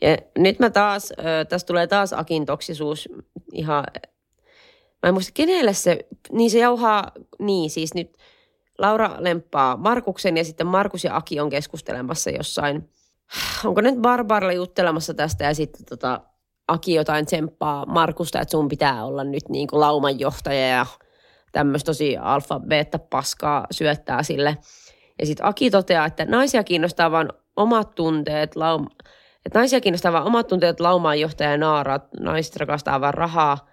Ja 0.00 0.16
nyt 0.38 0.58
mä 0.58 0.70
taas, 0.70 1.12
tässä 1.48 1.66
tulee 1.66 1.86
taas 1.86 2.12
Akin 2.12 2.46
toksisuus 2.46 3.08
ihan, 3.52 3.84
mä 5.02 5.08
en 5.08 5.14
muista 5.14 5.32
kenelle 5.34 5.74
se, 5.74 5.98
niin 6.32 6.50
se 6.50 6.58
jauhaa, 6.58 7.12
niin 7.38 7.70
siis 7.70 7.94
nyt 7.94 8.16
Laura 8.78 9.16
lemppaa 9.18 9.76
Markuksen 9.76 10.36
ja 10.36 10.44
sitten 10.44 10.66
Markus 10.66 11.04
ja 11.04 11.16
Aki 11.16 11.40
on 11.40 11.50
keskustelemassa 11.50 12.30
jossain, 12.30 12.90
onko 13.64 13.80
nyt 13.80 13.96
Barbarilla 13.96 14.52
juttelemassa 14.52 15.14
tästä 15.14 15.44
ja 15.44 15.54
sitten 15.54 15.86
tota, 15.86 16.20
Aki 16.68 16.94
jotain 16.94 17.26
tsemppaa 17.26 17.86
Markusta, 17.86 18.40
että 18.40 18.50
sun 18.50 18.68
pitää 18.68 19.04
olla 19.04 19.24
nyt 19.24 19.48
niin 19.48 19.68
kuin 19.68 19.80
laumanjohtaja 19.80 20.68
ja 20.68 20.86
tämmöistä 21.52 21.86
tosi 21.86 22.16
alfa 22.16 22.60
beta 22.60 22.98
paskaa 22.98 23.66
syöttää 23.70 24.22
sille. 24.22 24.56
Ja 25.18 25.26
sitten 25.26 25.46
Aki 25.46 25.70
toteaa, 25.70 26.06
että 26.06 26.24
naisia 26.24 26.64
kiinnostaa 26.64 27.10
vain 27.10 27.28
omat 27.56 27.94
tunteet, 27.94 28.56
laum, 28.56 28.86
että 29.46 29.58
naisia 29.58 29.80
kiinnostaa 29.80 30.12
vain 30.12 30.24
omat 30.24 30.46
tunteet, 30.46 30.80
laumaanjohtaja 30.80 31.50
ja 31.50 31.58
naarat, 31.58 32.08
naiset 32.20 32.56
rakastaa 32.56 33.00
vain 33.00 33.14
rahaa, 33.14 33.68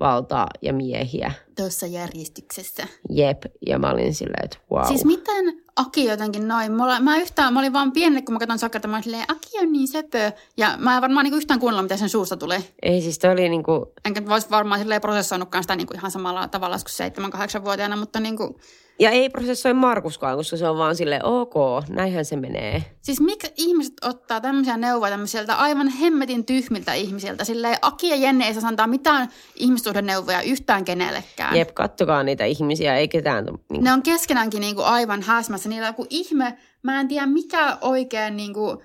valtaa 0.00 0.46
ja 0.62 0.72
miehiä. 0.72 1.32
Tuossa 1.56 1.86
järjestyksessä. 1.86 2.86
Jep, 3.10 3.42
ja 3.66 3.78
mä 3.78 3.90
olin 3.90 4.14
silleen, 4.14 4.44
että 4.44 4.58
wow. 4.72 4.86
Siis 4.86 5.04
miten 5.04 5.62
Aki 5.76 6.04
jotenkin 6.04 6.48
noin? 6.48 6.72
Mulla, 6.72 7.00
mä 7.00 7.16
yhtään, 7.16 7.52
mä 7.52 7.60
olin 7.60 7.72
vaan 7.72 7.92
pieni, 7.92 8.22
kun 8.22 8.32
mä 8.32 8.38
katson 8.38 8.58
sakkarta, 8.58 8.88
mä 8.88 8.96
olin 8.96 9.04
silleen, 9.04 9.24
Aki 9.28 9.48
on 9.60 9.72
niin 9.72 9.88
söpö. 9.88 10.32
Ja 10.56 10.74
mä 10.78 10.96
en 10.96 11.02
varmaan 11.02 11.24
niinku 11.24 11.36
yhtään 11.36 11.60
kuunnella, 11.60 11.82
mitä 11.82 11.96
sen 11.96 12.08
suusta 12.08 12.36
tulee. 12.36 12.64
Ei 12.82 13.00
siis 13.00 13.18
toi 13.18 13.30
oli 13.30 13.48
niinku, 13.48 13.92
Enkä 14.04 14.26
vois 14.26 14.50
varmaan 14.50 14.80
silleen 14.80 15.00
prosessoinutkaan 15.00 15.64
sitä 15.64 15.76
niinku 15.76 15.94
ihan 15.94 16.10
samalla 16.10 16.48
tavalla 16.48 16.76
kuin 16.76 17.30
7-8-vuotiaana, 17.60 17.96
mutta 17.96 18.20
niinku, 18.20 18.58
ja 19.00 19.10
ei 19.10 19.30
prosessoi 19.30 19.74
Markuskaan, 19.74 20.36
koska 20.36 20.56
se 20.56 20.68
on 20.68 20.78
vaan 20.78 20.96
silleen, 20.96 21.24
ok, 21.24 21.54
näinhän 21.88 22.24
se 22.24 22.36
menee. 22.36 22.84
Siis 23.02 23.20
miksi 23.20 23.52
ihmiset 23.56 23.94
ottaa 24.02 24.40
tämmöisiä 24.40 24.76
neuvoja 24.76 25.10
tämmöisiltä 25.10 25.54
aivan 25.54 25.88
hemmetin 25.88 26.44
tyhmiltä 26.44 26.94
ihmisiltä? 26.94 27.44
Silleen 27.44 27.78
Aki 27.82 28.08
ja 28.08 28.16
Jenni 28.16 28.44
ei 28.44 28.54
saa 28.54 28.68
antaa 28.68 28.86
mitään 28.86 29.28
ihmissuhdeneuvoja 29.56 30.42
yhtään 30.42 30.84
kenellekään. 30.84 31.49
Jep, 31.54 31.74
kattokaa 31.74 32.22
niitä 32.22 32.44
ihmisiä, 32.44 32.96
ei 32.96 33.08
ketään. 33.08 33.46
Niin, 33.70 33.84
Ne 33.84 33.92
on 33.92 34.02
keskenäänkin 34.02 34.60
niinku 34.60 34.82
aivan 34.82 35.22
häsmässä. 35.22 35.68
Niillä 35.68 35.86
on 35.86 35.90
joku 35.92 36.06
ihme, 36.10 36.58
mä 36.82 37.00
en 37.00 37.08
tiedä 37.08 37.26
mikä 37.26 37.76
oikein 37.80 38.36
niinku 38.36 38.82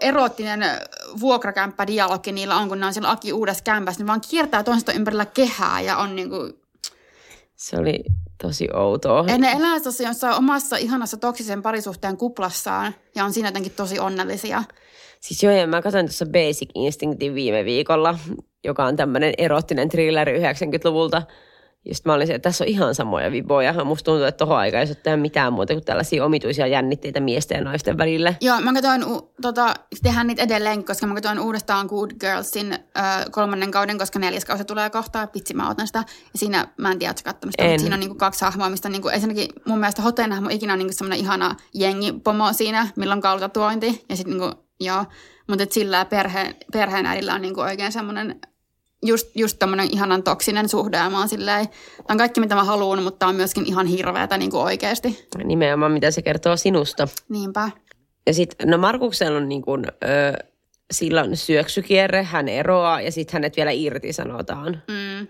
erottinen 0.00 0.64
vuokrakämppädialogi 1.20 2.32
niillä 2.32 2.56
on, 2.56 2.68
kun 2.68 2.80
ne 2.80 2.86
on 2.86 2.92
siellä 2.92 3.10
Aki 3.10 3.32
uudessa 3.32 3.64
kämpässä. 3.64 4.02
Ne 4.02 4.06
vaan 4.06 4.20
kiertää 4.30 4.62
toisesta 4.62 4.92
ympärillä 4.92 5.26
kehää 5.26 5.80
ja 5.80 5.96
on 5.96 6.16
niinku... 6.16 6.36
se 7.56 7.76
oli 7.76 8.04
tosi 8.42 8.68
outoa. 8.74 9.24
Ja 9.28 9.38
ne 9.38 9.52
elää 9.52 9.80
tuossa 9.80 10.02
jossain 10.02 10.36
omassa 10.36 10.76
ihanassa 10.76 11.16
toksisen 11.16 11.62
parisuhteen 11.62 12.16
kuplassaan 12.16 12.94
ja 13.14 13.24
on 13.24 13.32
siinä 13.32 13.48
jotenkin 13.48 13.72
tosi 13.72 13.98
onnellisia. 13.98 14.62
Siis 15.20 15.42
joo, 15.42 15.52
ja 15.52 15.66
mä 15.66 15.82
katsoin 15.82 16.06
tuossa 16.06 16.26
Basic 16.26 16.70
Instinctin 16.74 17.34
viime 17.34 17.64
viikolla, 17.64 18.18
joka 18.64 18.84
on 18.84 18.96
tämmöinen 18.96 19.34
erottinen 19.38 19.88
thrilleri 19.88 20.38
90-luvulta. 20.38 21.22
Ja 21.88 21.94
sitten 21.94 22.10
mä 22.10 22.14
olin 22.14 22.26
se, 22.26 22.34
että 22.34 22.48
tässä 22.48 22.64
on 22.64 22.68
ihan 22.68 22.94
samoja 22.94 23.32
viboja. 23.32 23.84
Musta 23.84 24.04
tuntuu, 24.04 24.24
että 24.24 24.38
tohon 24.38 24.58
aikaan 24.58 24.86
ei 24.86 24.94
ole 25.06 25.16
mitään 25.16 25.52
muuta 25.52 25.72
kuin 25.72 25.84
tällaisia 25.84 26.24
omituisia 26.24 26.66
jännitteitä 26.66 27.20
miesten 27.20 27.58
ja 27.58 27.64
naisten 27.64 27.98
välille. 27.98 28.36
Joo, 28.40 28.60
mä 28.60 28.72
katsoin, 28.72 29.04
u- 29.04 29.32
tota, 29.42 29.74
tehdään 30.02 30.26
niitä 30.26 30.42
edelleen, 30.42 30.84
koska 30.84 31.06
mä 31.06 31.14
katsoin 31.14 31.40
uudestaan 31.40 31.86
Good 31.86 32.10
Girlsin 32.20 32.72
ö, 32.72 32.78
kolmannen 33.30 33.70
kauden, 33.70 33.98
koska 33.98 34.18
neljäs 34.18 34.44
kausi 34.44 34.64
tulee 34.64 34.90
kohta. 34.90 35.28
Vitsi, 35.34 35.54
mä 35.54 35.70
otan 35.70 35.86
sitä. 35.86 35.98
Ja 36.32 36.38
siinä, 36.38 36.66
mä 36.76 36.92
en 36.92 36.98
tiedä, 36.98 37.14
katsonut 37.24 37.52
sitä, 37.52 37.64
En. 37.64 37.70
mutta 37.70 37.80
siinä 37.80 37.94
on 37.96 38.00
niinku 38.00 38.14
kaksi 38.14 38.44
hahmoa, 38.44 38.70
mistä 38.70 38.88
niinku, 38.88 39.08
ensinnäkin 39.08 39.48
mun 39.64 39.78
mielestä 39.78 40.02
Hoteen 40.02 40.32
hahmo 40.32 40.48
ikinä 40.52 40.72
on 40.72 40.78
niinku 40.78 40.94
semmoinen 40.94 41.18
ihana 41.18 41.56
jengipomo 41.74 42.52
siinä, 42.52 42.88
milloin 42.96 43.20
kaulutatuointi. 43.20 44.04
Ja 44.08 44.16
sitten 44.16 44.38
niinku, 44.38 44.64
joo, 44.80 45.04
mutta 45.48 45.64
sillä 45.70 46.04
perheen, 46.04 46.54
perheen 46.72 47.06
äidillä 47.06 47.34
on 47.34 47.42
niinku 47.42 47.60
oikein 47.60 47.92
semmoinen 47.92 48.40
just, 49.06 49.36
just 49.36 49.58
tommonen 49.58 49.88
ihanan 49.92 50.22
toksinen 50.22 50.68
suhde. 50.68 50.96
Ja 50.96 51.10
mä 51.10 51.18
oon 51.18 51.28
silleen, 51.28 51.68
tää 51.68 52.04
on 52.08 52.18
kaikki 52.18 52.40
mitä 52.40 52.54
mä 52.54 52.64
haluan, 52.64 53.02
mutta 53.02 53.26
on 53.26 53.34
myöskin 53.34 53.66
ihan 53.66 53.86
hirveätä 53.86 54.38
niinku 54.38 54.58
oikeesti. 54.58 55.26
Nimenomaan, 55.44 55.92
mitä 55.92 56.10
se 56.10 56.22
kertoo 56.22 56.56
sinusta. 56.56 57.08
Niinpä. 57.28 57.70
Ja 58.26 58.34
sitten, 58.34 58.70
no 58.70 58.78
Markuksella 58.78 59.38
on 59.38 59.48
niin 59.48 59.62
kuin, 59.62 59.86
ö, 59.86 60.44
sillä 60.90 61.22
on 61.22 61.36
syöksykierre, 61.36 62.22
hän 62.22 62.48
eroaa 62.48 63.00
ja 63.00 63.12
sitten 63.12 63.32
hänet 63.32 63.56
vielä 63.56 63.70
irtisanotaan. 63.70 64.82
Mm. 64.88 65.26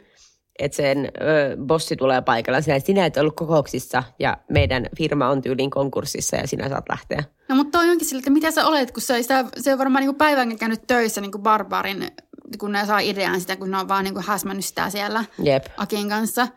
Että 0.59 0.77
sen 0.77 0.99
ö, 0.99 1.57
bossi 1.67 1.97
tulee 1.97 2.23
paikalla 2.23 2.61
sinä, 2.61 2.79
sinä 2.79 3.07
et 3.07 3.17
ollut 3.17 3.37
kokouksissa 3.37 4.03
ja 4.19 4.37
meidän 4.51 4.87
firma 4.99 5.29
on 5.29 5.43
tyylin 5.43 5.71
konkurssissa 5.71 6.37
ja 6.37 6.47
sinä 6.47 6.69
saat 6.69 6.89
lähteä. 6.89 7.25
No 7.49 7.57
mutta 7.57 7.79
toi 7.79 7.91
onkin 7.91 8.09
sillä, 8.09 8.19
että 8.19 8.31
mitä 8.31 8.51
sä 8.51 8.67
olet, 8.67 8.91
kun 8.91 9.03
se, 9.03 9.23
sitä, 9.23 9.45
se 9.57 9.73
on 9.73 9.79
varmaan 9.79 10.05
niin 10.05 10.15
päivänkin 10.15 10.59
käynyt 10.59 10.87
töissä 10.87 11.21
niin 11.21 11.31
Barbarin 11.39 12.11
kun 12.59 12.73
ne 12.73 12.87
saa 12.87 12.99
idean 12.99 13.41
sitä, 13.41 13.57
kun 13.57 13.71
ne 13.71 13.79
on 13.79 13.89
vaan 13.89 14.05
niin 14.05 14.15
kuin 14.15 14.25
häsmännyt 14.25 14.65
sitä 14.65 14.91
siellä 14.91 15.25
Jep. 15.43 15.67
Akin 15.77 16.09
kanssa. 16.09 16.49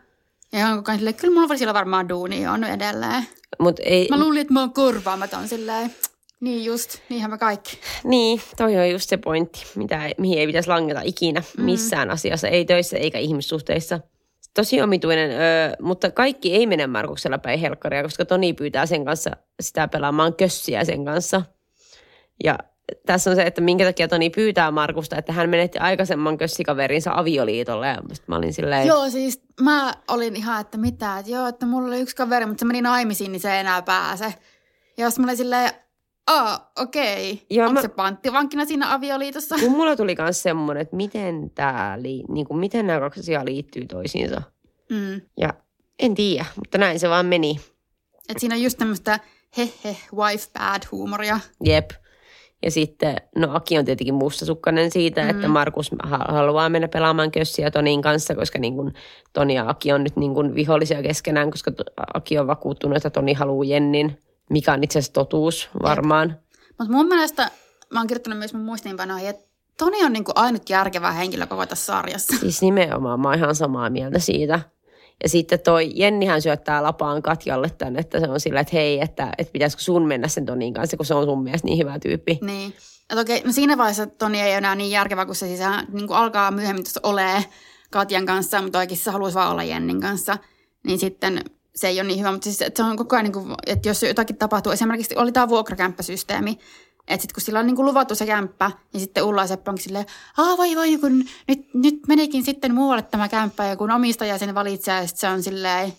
Ja 0.52 0.66
on 0.68 0.76
koko 0.76 0.90
ajan 0.90 0.98
silleen, 0.98 1.14
kyllä 1.14 1.34
mulla 1.34 1.48
voi 1.48 1.58
siellä 1.58 1.74
varmaan 1.74 2.08
duuni 2.08 2.46
on 2.46 2.64
edelleen. 2.64 3.26
Mut 3.58 3.80
ei, 3.84 4.08
Mä 4.10 4.20
luulin, 4.20 4.40
että 4.40 4.52
mä 4.52 4.60
oon 4.60 4.72
korvaamaton 4.72 5.48
silleen. 5.48 5.94
Niin 6.40 6.64
just, 6.64 6.98
niinhän 7.08 7.30
me 7.30 7.38
kaikki. 7.38 7.78
Niin, 8.04 8.40
toi 8.56 8.76
on 8.76 8.90
just 8.90 9.08
se 9.08 9.16
pointti, 9.16 9.66
mitä, 9.74 10.10
mihin 10.18 10.38
ei 10.38 10.46
pitäisi 10.46 10.68
langeta 10.68 11.00
ikinä 11.04 11.42
missään 11.58 12.10
asiassa, 12.10 12.48
ei 12.48 12.64
töissä 12.64 12.96
eikä 12.96 13.18
ihmissuhteissa. 13.18 14.00
Tosi 14.54 14.82
omituinen, 14.82 15.30
öö, 15.30 15.72
mutta 15.80 16.10
kaikki 16.10 16.54
ei 16.54 16.66
mene 16.66 16.86
Markuksella 16.86 17.38
päin 17.38 17.60
helkkaria, 17.60 18.02
koska 18.02 18.24
Toni 18.24 18.52
pyytää 18.52 18.86
sen 18.86 19.04
kanssa 19.04 19.30
sitä 19.60 19.88
pelaamaan 19.88 20.34
kössiä 20.34 20.84
sen 20.84 21.04
kanssa. 21.04 21.42
Ja 22.44 22.58
tässä 23.06 23.30
on 23.30 23.36
se, 23.36 23.42
että 23.42 23.60
minkä 23.60 23.84
takia 23.84 24.08
Toni 24.08 24.30
pyytää 24.30 24.70
Markusta, 24.70 25.16
että 25.16 25.32
hän 25.32 25.50
menetti 25.50 25.78
aikaisemman 25.78 26.38
kössikaverinsa 26.38 27.10
avioliitolle. 27.14 27.86
Ja 27.86 27.98
mä 28.26 28.36
olin 28.36 28.52
silleen, 28.54 28.86
Joo, 28.86 29.10
siis 29.10 29.42
mä 29.60 29.92
olin 30.08 30.36
ihan, 30.36 30.60
että 30.60 30.78
mitä, 30.78 31.18
että 31.18 31.30
joo, 31.30 31.46
että 31.46 31.66
mulla 31.66 31.88
oli 31.88 32.00
yksi 32.00 32.16
kaveri, 32.16 32.46
mutta 32.46 32.60
se 32.60 32.66
meni 32.66 32.82
naimisiin, 32.82 33.32
niin 33.32 33.40
se 33.40 33.52
ei 33.54 33.60
enää 33.60 33.82
pääse. 33.82 34.34
Ja 34.96 35.04
jos 35.04 35.18
mä 35.18 35.24
olin 35.26 35.36
silleen, 35.36 35.70
aa, 36.26 36.72
okei, 36.78 37.46
Joo, 37.50 37.66
onko 37.66 37.74
mä- 37.74 37.82
se 37.82 37.88
panttivankina 37.88 38.64
siinä 38.64 38.94
avioliitossa? 38.94 39.56
kun 39.60 39.70
mulla 39.70 39.96
tuli 39.96 40.14
myös 40.18 40.42
semmoinen, 40.42 40.80
että 40.82 40.96
miten, 40.96 41.50
tää, 41.54 42.02
li, 42.02 42.24
niin 42.28 42.46
kuin, 42.46 42.58
miten 42.58 42.86
nämä 42.86 43.00
kaksi 43.00 43.20
asiaa 43.20 43.44
liittyy 43.44 43.86
toisiinsa. 43.86 44.42
Mm. 44.90 45.20
Ja 45.40 45.54
en 45.98 46.14
tiedä, 46.14 46.44
mutta 46.56 46.78
näin 46.78 47.00
se 47.00 47.08
vaan 47.08 47.26
meni. 47.26 47.60
Et 48.28 48.38
siinä 48.38 48.54
on 48.54 48.62
just 48.62 48.78
tämmöistä 48.78 49.20
he 49.56 49.72
he, 49.84 49.96
wife 50.16 50.46
bad 50.58 50.82
huumoria. 50.92 51.40
Jep. 51.64 51.90
Ja 52.62 52.70
sitten, 52.70 53.16
no 53.36 53.54
Aki 53.54 53.78
on 53.78 53.84
tietenkin 53.84 54.14
mustasukkainen 54.14 54.90
siitä, 54.90 55.22
mm. 55.22 55.30
että 55.30 55.48
Markus 55.48 55.90
ha- 56.02 56.26
haluaa 56.28 56.68
mennä 56.68 56.88
pelaamaan 56.88 57.30
kössiä 57.30 57.70
Tonin 57.70 58.02
kanssa, 58.02 58.34
koska 58.34 58.58
niin 58.58 58.74
kuin 58.74 58.94
Toni 59.32 59.54
ja 59.54 59.68
Aki 59.68 59.92
on 59.92 60.04
nyt 60.04 60.16
niin 60.16 60.34
kuin 60.34 60.54
vihollisia 60.54 61.02
keskenään, 61.02 61.50
koska 61.50 61.72
Aki 62.14 62.38
on 62.38 62.46
vakuuttunut, 62.46 62.96
että 62.96 63.10
Toni 63.10 63.32
haluaa 63.32 63.64
Jennin, 63.64 64.18
mikä 64.50 64.72
on 64.72 64.84
itse 64.84 64.98
asiassa 64.98 65.12
totuus 65.12 65.70
varmaan. 65.82 66.36
Mutta 66.78 66.92
mun 66.92 67.06
mielestä, 67.06 67.50
mä 67.90 68.00
oon 68.00 68.06
kirjoittanut 68.06 68.38
myös 68.38 68.54
mun 68.54 68.64
muistiinpanoihin, 68.64 69.28
että 69.28 69.48
Toni 69.78 70.04
on 70.04 70.12
niinku 70.12 70.32
ainut 70.34 70.70
järkevä 70.70 71.12
henkilö 71.12 71.46
koko 71.46 71.66
tässä 71.66 71.86
sarjassa. 71.86 72.36
Siis 72.36 72.62
nimenomaan, 72.62 73.20
mä 73.20 73.28
oon 73.28 73.38
ihan 73.38 73.54
samaa 73.54 73.90
mieltä 73.90 74.18
siitä. 74.18 74.60
Ja 75.22 75.28
sitten 75.28 75.60
toi 75.60 75.90
Jennihän 75.94 76.42
syöttää 76.42 76.82
lapaan 76.82 77.22
Katjalle 77.22 77.70
tän, 77.70 77.96
että 77.96 78.20
se 78.20 78.28
on 78.28 78.40
sillä, 78.40 78.60
että 78.60 78.76
hei, 78.76 79.00
että, 79.00 79.32
että 79.38 79.52
pitäisikö 79.52 79.82
sun 79.82 80.06
mennä 80.06 80.28
sen 80.28 80.46
Tonin 80.46 80.74
kanssa, 80.74 80.96
kun 80.96 81.06
se 81.06 81.14
on 81.14 81.24
sun 81.24 81.42
mielestä 81.42 81.66
niin 81.66 81.78
hyvä 81.78 81.98
tyyppi. 81.98 82.38
Niin. 82.42 82.74
Okei, 83.20 83.42
no 83.44 83.52
siinä 83.52 83.78
vaiheessa 83.78 84.06
Toni 84.06 84.40
ei 84.40 84.52
enää 84.52 84.74
niin 84.74 84.90
järkevä, 84.90 85.26
kun 85.26 85.34
se 85.34 85.46
siis 85.46 85.60
niin 85.92 86.06
kuin 86.06 86.16
alkaa 86.16 86.50
myöhemmin 86.50 86.84
tuossa 86.84 87.00
olee 87.02 87.44
Katjan 87.90 88.26
kanssa, 88.26 88.62
mutta 88.62 88.78
oikeasti 88.78 89.04
se 89.04 89.10
haluaisi 89.10 89.34
vaan 89.34 89.52
olla 89.52 89.62
Jennin 89.62 90.00
kanssa. 90.00 90.38
Niin 90.86 90.98
sitten 90.98 91.40
se 91.74 91.88
ei 91.88 92.00
ole 92.00 92.08
niin 92.08 92.18
hyvä, 92.18 92.32
mutta 92.32 92.44
siis 92.44 92.62
että 92.62 92.82
se 92.82 92.88
on 92.88 92.96
koko 92.96 93.16
ajan, 93.16 93.24
niin 93.24 93.32
kuin, 93.32 93.54
että 93.66 93.88
jos 93.88 94.02
jotakin 94.02 94.36
tapahtuu, 94.36 94.72
esimerkiksi 94.72 95.16
oli 95.16 95.32
tämä 95.32 95.48
vuokrakämppäsysteemi, 95.48 96.58
että 97.08 97.22
sitten 97.22 97.34
kun 97.34 97.42
sillä 97.42 97.58
on 97.58 97.66
niin 97.66 97.76
kuin 97.76 97.86
luvattu 97.86 98.14
se 98.14 98.26
kämppä, 98.26 98.70
niin 98.92 99.00
sitten 99.00 99.24
Ulla 99.24 99.40
ja 99.40 99.46
Seppo 99.46 99.70
onkin 99.70 99.84
silleen, 99.84 100.06
aa 100.38 100.56
voi 100.56 100.76
voi, 100.76 100.98
kun 100.98 101.24
nyt, 101.48 101.74
nyt 101.74 101.94
menikin 102.08 102.44
sitten 102.44 102.74
muualle 102.74 103.02
tämä 103.02 103.28
kämppä, 103.28 103.64
ja 103.64 103.76
kun 103.76 103.90
omistaja 103.90 104.38
sen 104.38 104.54
valitsee, 104.54 105.00
ja 105.00 105.06
sitten 105.06 105.20
se 105.20 105.28
on 105.28 105.42
silleen, 105.42 105.92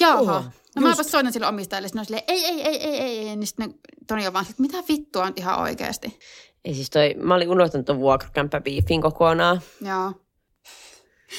jaha, 0.00 0.22
Joo, 0.22 0.26
no 0.26 0.42
just. 0.76 0.88
mäpä 0.88 1.02
soitan 1.02 1.32
sille 1.32 1.46
omistajalle, 1.46 1.88
sitten 1.88 2.00
on 2.00 2.06
silleen, 2.06 2.24
ei, 2.28 2.44
ei, 2.44 2.62
ei, 2.62 2.82
ei, 2.84 3.00
ei, 3.00 3.28
ei, 3.28 3.36
niin 3.36 3.46
sitten 3.46 3.74
Toni 4.06 4.26
on 4.26 4.32
vaan 4.32 4.44
silleen, 4.44 4.72
mitä 4.72 4.84
vittua 4.88 5.24
on 5.24 5.32
ihan 5.36 5.60
oikeasti. 5.60 6.18
Ei 6.64 6.74
siis 6.74 6.90
toi, 6.90 7.14
mä 7.16 7.34
olin 7.34 7.50
unohtanut 7.50 7.86
ton 7.86 7.98
vuokrakämppäbiifin 7.98 9.02
kokonaan. 9.02 9.60
Joo. 9.80 10.12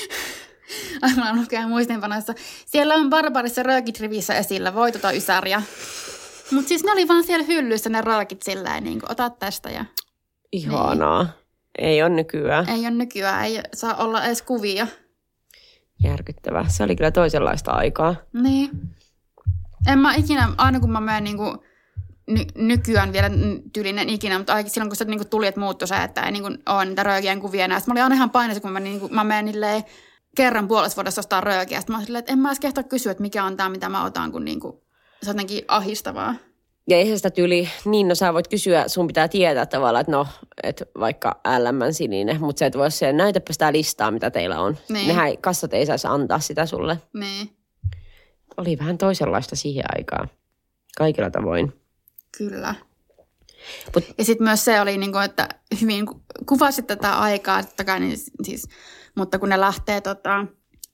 Aivan 1.01 1.41
lukee 1.41 1.65
muistinpanoissa. 1.65 2.33
Siellä 2.65 2.93
on 2.93 3.09
Barbarissa 3.09 3.63
röökit 3.63 3.99
rivissä 3.99 4.33
esillä, 4.33 4.73
voi 4.75 4.91
tota 4.91 5.11
ysäriä. 5.11 5.61
Mutta 6.51 6.67
siis 6.67 6.83
ne 6.83 6.91
oli 6.91 7.07
vaan 7.07 7.23
siellä 7.23 7.45
hyllyssä 7.45 7.89
ne 7.89 8.01
röökit 8.01 8.41
silleen, 8.41 8.83
niin 8.83 8.99
kuin, 8.99 9.11
ota 9.11 9.29
tästä 9.29 9.69
ja 9.69 9.85
Ihanaa. 10.51 11.27
Ei 11.77 12.03
ole 12.03 12.09
nykyään. 12.09 12.69
ei 12.69 12.79
ole 12.79 12.91
nykyään, 12.91 13.45
ei 13.45 13.61
saa 13.73 13.95
olla 13.95 14.23
edes 14.25 14.41
kuvia. 14.41 14.87
Järkyttävää. 16.03 16.65
Se 16.69 16.83
oli 16.83 16.95
kyllä 16.95 17.11
toisenlaista 17.11 17.71
aikaa. 17.71 18.15
Niin. 18.33 18.69
En 19.87 19.99
mä 19.99 20.15
ikinä, 20.15 20.49
aina 20.57 20.79
kun 20.79 20.91
mä 20.91 20.99
menen 20.99 21.23
niin 21.23 21.37
kuin, 21.37 21.57
ny- 22.27 22.45
nykyään 22.55 23.13
vielä 23.13 23.29
tyylinen 23.73 24.09
ikinä, 24.09 24.37
mutta 24.37 24.53
ainakin 24.53 24.73
silloin 24.73 24.89
kun 24.89 24.95
se 24.95 25.05
niin 25.05 25.19
kuin 25.19 25.29
tuli, 25.29 25.47
että 25.47 25.59
muuttui 25.59 25.87
se, 25.87 25.95
että 26.03 26.21
ei 26.21 26.31
niin 26.31 26.43
kuin, 26.43 26.57
ole 26.69 26.85
niitä 26.85 27.03
röökien 27.03 27.39
kuvia 27.39 27.65
enää. 27.65 27.79
Sitten 27.79 27.91
mä 27.91 27.93
olin 27.93 28.03
aina 28.03 28.15
ihan 28.15 28.29
paineessa, 28.29 28.61
kun 28.61 28.71
mä, 28.71 28.79
niin 28.79 28.99
kuin, 28.99 29.15
mä 29.15 29.23
menen 29.23 29.45
niilleen 29.45 29.83
kerran 30.37 30.67
puolessa 30.67 30.95
vuodessa 30.95 31.19
ostaa 31.21 31.41
röökiä. 31.41 31.79
Sitten 31.79 31.93
mä 31.93 31.97
olin 31.97 32.05
silleen, 32.05 32.19
että 32.19 32.33
en 32.33 32.39
mä 32.39 32.49
edes 32.49 32.59
kehtaa 32.59 32.83
kysyä, 32.83 33.11
että 33.11 33.21
mikä 33.21 33.43
on 33.43 33.57
tämä, 33.57 33.69
mitä 33.69 33.89
mä 33.89 34.03
otan, 34.03 34.31
kun 34.31 34.45
niin 34.45 34.59
kuin, 34.59 34.81
se 35.23 35.29
on 35.29 35.35
jotenkin 35.35 35.65
ahistavaa. 35.67 36.35
Ja 36.89 36.97
eihän 36.97 37.17
sitä 37.17 37.29
tyyli, 37.29 37.69
niin 37.85 38.07
no 38.07 38.15
sä 38.15 38.33
voit 38.33 38.47
kysyä, 38.47 38.87
sun 38.87 39.07
pitää 39.07 39.27
tietää 39.27 39.65
tavallaan, 39.65 40.01
että 40.01 40.11
no, 40.11 40.27
että 40.63 40.85
vaikka 40.99 41.41
LM 41.59 41.91
sininen, 41.93 42.39
mutta 42.41 42.59
sä 42.59 42.65
et 42.65 42.77
voi 42.77 42.91
se, 42.91 43.13
näytäpä 43.13 43.53
sitä 43.53 43.71
listaa, 43.71 44.11
mitä 44.11 44.31
teillä 44.31 44.59
on. 44.59 44.77
Niin. 44.89 45.07
Nehän 45.07 45.37
kassat 45.37 45.73
ei 45.73 45.85
saisi 45.85 46.07
antaa 46.07 46.39
sitä 46.39 46.65
sulle. 46.65 46.97
Niin, 47.13 47.49
Oli 48.57 48.77
vähän 48.79 48.97
toisenlaista 48.97 49.55
siihen 49.55 49.85
aikaan. 49.97 50.29
Kaikilla 50.97 51.29
tavoin. 51.31 51.73
kyllä. 52.37 52.75
Mut- 53.95 54.13
Ja 54.17 54.25
sitten 54.25 54.47
myös 54.47 54.65
se 54.65 54.81
oli, 54.81 54.97
niin 54.97 55.11
kuin, 55.11 55.23
että 55.23 55.49
hyvin 55.81 56.05
ku- 56.05 56.21
kuvasi 56.45 56.81
tätä 56.83 57.19
aikaa, 57.19 57.63
totta 57.63 57.83
kai, 57.83 57.99
niin 57.99 58.17
siis, 58.43 58.67
mutta 59.15 59.39
kun 59.39 59.49
ne 59.49 59.59
lähtee 59.59 60.01
tota, 60.01 60.45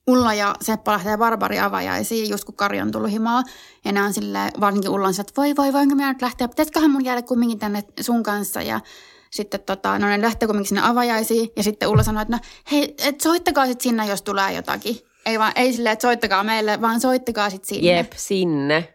Ulla 0.06 0.34
ja 0.34 0.54
Seppo 0.60 0.92
lähtee 0.92 1.16
Barbari 1.16 1.58
avajaisiin, 1.58 2.30
just 2.30 2.44
kun 2.44 2.56
Kari 2.56 2.80
on 2.80 2.92
tullut 2.92 3.10
himaa. 3.10 3.42
Ja 3.84 3.92
ne 3.92 4.02
on 4.02 4.12
silleen, 4.12 4.50
varsinkin 4.60 4.90
Ulla 4.90 5.08
on 5.08 5.14
että 5.20 5.32
voi 5.36 5.56
voi, 5.56 5.72
voinko 5.72 5.94
minä 5.94 6.12
nyt 6.12 6.22
lähteä, 6.22 6.48
pitäisiköhän 6.48 6.90
mun 6.90 7.04
jäädä 7.04 7.22
kumminkin 7.22 7.58
tänne 7.58 7.84
sun 8.00 8.22
kanssa. 8.22 8.62
Ja 8.62 8.80
sitten 9.30 9.60
tota, 9.60 9.98
no 9.98 10.06
ne 10.06 10.22
lähtee 10.22 10.46
kumminkin 10.46 10.68
sinne 10.68 10.88
avajaisiin. 10.88 11.50
Ja 11.56 11.62
sitten 11.62 11.88
Ulla 11.88 12.02
sanoi, 12.02 12.22
että 12.22 12.36
no 12.36 12.40
hei, 12.72 12.94
et 13.06 13.20
soittakaa 13.20 13.66
sitten 13.66 13.82
sinne, 13.82 14.06
jos 14.06 14.22
tulee 14.22 14.52
jotakin. 14.52 14.96
Ei 15.26 15.38
vaan, 15.38 15.52
ei 15.56 15.72
silleen, 15.72 15.92
että 15.92 16.02
soittakaa 16.02 16.44
meille, 16.44 16.80
vaan 16.80 17.00
soittakaa 17.00 17.50
sitten 17.50 17.68
sinne. 17.68 17.96
Jep, 17.96 18.12
sinne. 18.16 18.94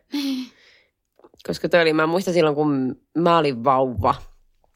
Koska 1.47 1.69
toi 1.69 1.81
oli, 1.81 1.93
mä 1.93 2.07
muistan 2.07 2.33
silloin, 2.33 2.55
kun 2.55 2.95
mä 3.17 3.37
olin 3.37 3.63
vauva. 3.63 4.15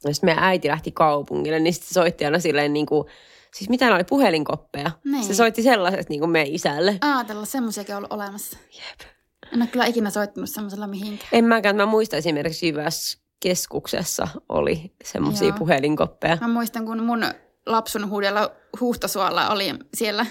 Ja 0.03 0.13
sitten 0.13 0.27
meidän 0.27 0.43
äiti 0.43 0.67
lähti 0.67 0.91
kaupungille, 0.91 1.59
niin 1.59 1.73
sitten 1.73 1.93
soitti 1.93 2.25
aina 2.25 2.39
silleen 2.39 2.73
niin 2.73 2.85
kuin, 2.85 3.07
siis 3.55 3.69
mitä 3.69 3.87
ne 3.87 3.95
oli, 3.95 4.03
puhelinkoppeja. 4.03 4.91
Niin. 5.03 5.23
Se 5.23 5.33
soitti 5.33 5.63
sellaiset 5.63 6.09
niin 6.09 6.19
kuin 6.19 6.29
meidän 6.31 6.53
isälle. 6.53 6.97
Ajatella, 7.01 7.45
semmoisiakin 7.45 7.95
on 7.95 7.97
ollut 7.97 8.13
olemassa. 8.13 8.57
Jep. 8.73 9.09
En 9.53 9.61
ole 9.61 9.67
kyllä 9.67 9.85
ikinä 9.85 10.09
soittanut 10.09 10.49
semmoisella 10.49 10.87
mihinkään. 10.87 11.29
En 11.31 11.45
mäkään, 11.45 11.75
mä 11.75 11.85
muistan 11.85 12.17
esimerkiksi 12.17 12.67
Jyväskeskuksessa 12.67 14.27
oli 14.49 14.93
semmoisia 15.03 15.53
puhelinkoppeja. 15.53 16.37
Mä 16.41 16.47
muistan, 16.47 16.85
kun 16.85 17.03
mun 17.03 17.25
lapsun 17.65 18.09
huudella 18.09 18.51
Huhtosuolla 18.79 19.49
oli 19.49 19.73
siellä 19.93 20.25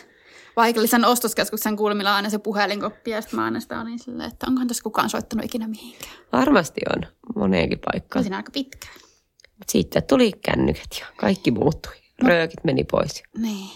paikallisen 0.55 1.05
ostoskeskuksen 1.05 1.77
kulmilla 1.77 2.17
aina 2.17 2.31
se 2.31 2.39
puhelinkoppi. 2.39 3.11
Ja 3.11 3.21
sitten 3.21 3.41
mä 3.41 3.45
aina 3.45 3.61
sitä 3.61 3.81
olin 3.81 3.99
silleen, 3.99 4.29
että 4.33 4.47
onkohan 4.49 4.69
tässä 4.69 4.83
kukaan 4.83 5.11
soittanut 5.11 5.45
ikinä 5.45 5.69
mihinkään. 5.69 6.13
Varmasti 6.33 6.81
on 6.97 7.03
moneenkin 7.37 7.81
paikkaan. 7.85 8.23
siinä 8.23 8.37
aika 8.37 8.51
pitkään. 8.53 8.95
Mut 9.59 9.69
Sitten 9.69 10.03
tuli 10.03 10.33
kännykät 10.33 10.89
ja 11.01 11.07
kaikki 11.17 11.51
muuttui. 11.51 12.00
Röökit 12.23 12.65
meni 12.65 12.85
pois. 12.85 13.23
Niin. 13.39 13.71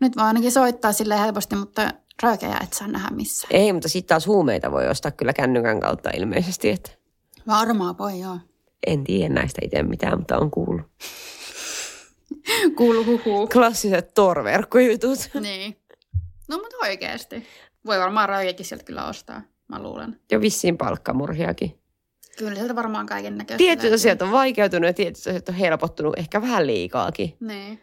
Nyt 0.00 0.16
vaan 0.16 0.26
ainakin 0.28 0.52
soittaa 0.52 0.92
sille 0.92 1.20
helposti, 1.20 1.56
mutta 1.56 1.90
röökejä 2.22 2.58
et 2.62 2.72
saa 2.72 2.88
nähdä 2.88 3.10
missään. 3.10 3.56
Ei, 3.56 3.72
mutta 3.72 3.88
sitten 3.88 4.08
taas 4.08 4.26
huumeita 4.26 4.72
voi 4.72 4.88
ostaa 4.88 5.10
kyllä 5.10 5.32
kännykän 5.32 5.80
kautta 5.80 6.10
ilmeisesti. 6.16 6.70
Että 6.70 6.90
Varmaan 7.46 7.98
voi, 7.98 8.20
joo. 8.20 8.38
en 8.86 9.04
tiedä 9.04 9.34
näistä 9.34 9.60
itse 9.64 9.82
mitään, 9.82 10.18
mutta 10.18 10.38
on 10.38 10.50
kuullut. 10.50 10.86
Kuulu 12.76 13.04
huhuu. 13.04 13.46
Klassiset 13.46 14.14
torverkkojutut. 14.14 15.18
niin. 15.40 15.76
No 16.48 16.56
mutta 16.58 16.76
oikeasti. 16.82 17.46
Voi 17.86 17.98
varmaan 17.98 18.28
röökiäkin 18.28 18.66
sieltä 18.66 18.84
kyllä 18.84 19.06
ostaa, 19.06 19.42
mä 19.68 19.82
luulen. 19.82 20.20
Jo 20.32 20.40
vissiin 20.40 20.78
palkkamurhiakin. 20.78 21.78
Kyllä 22.38 22.54
sieltä 22.54 22.74
varmaan 22.74 23.06
kaiken 23.06 23.38
näköistä. 23.38 23.58
Tietyt 23.58 23.92
asiat 23.92 24.22
on 24.22 24.32
vaikeutunut 24.32 24.86
ja 24.86 24.92
tietyt 24.94 25.26
asiat 25.26 25.48
on 25.48 25.54
helpottunut 25.54 26.18
ehkä 26.18 26.42
vähän 26.42 26.66
liikaakin. 26.66 27.36
Niin. 27.40 27.80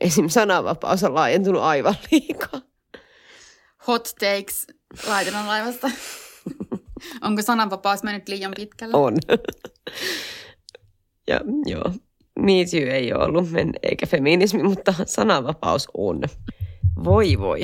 Esim. 0.00 0.28
sananvapaus 0.28 1.04
on 1.04 1.14
laajentunut 1.14 1.62
aivan 1.62 1.94
liikaa. 2.10 2.60
Hot 3.86 4.14
takes 4.20 4.66
laitetaan 5.06 5.46
laivasta. 5.46 5.90
Onko 7.22 7.42
sananvapaus 7.42 8.02
mennyt 8.02 8.28
liian 8.28 8.52
pitkälle? 8.56 8.96
On. 8.96 9.14
ja 11.28 11.40
joo, 11.66 11.92
Me 12.38 12.52
Too 12.70 12.80
ei 12.94 13.12
ole 13.12 13.24
ollut, 13.24 13.50
men- 13.50 13.74
eikä 13.82 14.06
feminismi, 14.06 14.62
mutta 14.62 14.94
sananvapaus 15.06 15.88
on. 15.96 16.20
Voi 17.04 17.38
voi. 17.38 17.60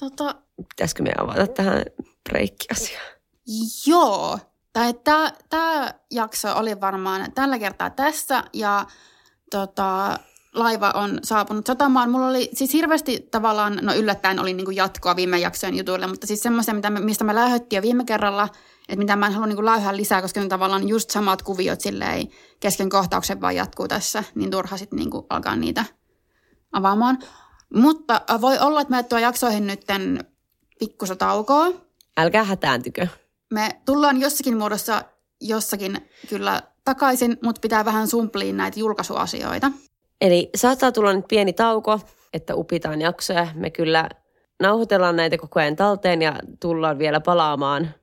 Tota, 0.00 0.34
Pitäisikö 0.68 1.02
me 1.02 1.12
avata 1.18 1.46
tähän 1.46 1.82
breikkiasiaan? 2.30 3.06
joo. 3.86 4.38
Tai 4.72 4.94
tämä 5.48 5.94
jakso 6.10 6.56
oli 6.56 6.80
varmaan 6.80 7.32
tällä 7.32 7.58
kertaa 7.58 7.90
tässä 7.90 8.44
ja 8.52 8.86
tota, 9.50 10.18
laiva 10.54 10.90
on 10.94 11.18
saapunut 11.22 11.66
satamaan. 11.66 12.10
Mulla 12.10 12.26
oli 12.26 12.50
siis 12.54 12.72
hirveästi 12.72 13.28
tavallaan, 13.30 13.78
no 13.82 13.94
yllättäen 13.94 14.38
oli 14.38 14.52
niin 14.52 14.64
kuin 14.64 14.76
jatkoa 14.76 15.16
viime 15.16 15.38
jaksojen 15.38 15.76
jutuille, 15.76 16.06
mutta 16.06 16.26
siis 16.26 16.42
semmoisia, 16.42 16.74
mitä 16.74 16.90
mistä 16.90 17.24
me 17.24 17.34
lähdettiin 17.34 17.78
jo 17.78 17.82
viime 17.82 18.04
kerralla, 18.04 18.48
että 18.88 18.96
mitä 18.96 19.16
mä 19.16 19.26
en 19.26 19.32
halua 19.32 19.46
niin 19.46 19.64
läyhää 19.64 19.96
lisää, 19.96 20.22
koska 20.22 20.40
ne 20.40 20.48
tavallaan 20.48 20.88
just 20.88 21.10
samat 21.10 21.42
kuviot 21.42 21.80
silleen 21.80 22.28
kesken 22.60 22.88
kohtauksen 22.88 23.40
vaan 23.40 23.56
jatkuu 23.56 23.88
tässä, 23.88 24.24
niin 24.34 24.50
turha 24.50 24.76
sitten 24.76 24.96
niin 24.96 25.10
alkaa 25.30 25.56
niitä 25.56 25.84
avaamaan. 26.72 27.18
Mutta 27.74 28.20
äh, 28.30 28.40
voi 28.40 28.58
olla, 28.58 28.80
että 28.80 28.96
me 28.96 29.02
tuo 29.02 29.18
jaksoihin 29.18 29.66
nytten 29.66 30.24
pikkusa 30.78 31.16
taukoa. 31.16 31.66
Älkää 32.16 32.44
hätääntykö. 32.44 33.06
Me 33.52 33.70
tullaan 33.84 34.20
jossakin 34.20 34.56
muodossa 34.56 35.02
jossakin 35.40 36.08
kyllä 36.28 36.62
takaisin, 36.84 37.38
mutta 37.42 37.60
pitää 37.60 37.84
vähän 37.84 38.08
sumpliin 38.08 38.56
näitä 38.56 38.80
julkaisuasioita. 38.80 39.70
Eli 40.20 40.50
saattaa 40.56 40.92
tulla 40.92 41.12
nyt 41.12 41.28
pieni 41.28 41.52
tauko, 41.52 42.00
että 42.32 42.54
upitaan 42.54 43.00
jaksoja. 43.00 43.46
Me 43.54 43.70
kyllä 43.70 44.08
nauhoitellaan 44.60 45.16
näitä 45.16 45.38
koko 45.38 45.60
ajan 45.60 45.76
talteen 45.76 46.22
ja 46.22 46.34
tullaan 46.60 46.98
vielä 46.98 47.20
palaamaan. 47.20 47.94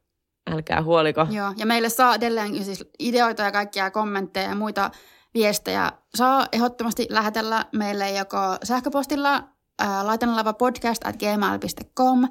Älkää 0.51 0.83
huoliko. 0.83 1.27
Joo, 1.29 1.53
ja 1.57 1.65
meille 1.65 1.89
saa 1.89 2.15
edelleen 2.15 2.63
siis 2.63 2.85
ideoita 2.99 3.43
ja 3.43 3.51
kaikkia 3.51 3.91
kommentteja 3.91 4.49
ja 4.49 4.55
muita 4.55 4.91
viestejä. 5.33 5.91
Saa 6.15 6.47
ehdottomasti 6.51 7.07
lähetellä 7.09 7.65
meille 7.71 8.11
joko 8.11 8.37
sähköpostilla 8.63 9.43
ää, 9.79 10.07
laitanalaiva 10.07 10.53
podcast 10.53 11.07
at 11.07 11.15
gmail.com 11.17 12.27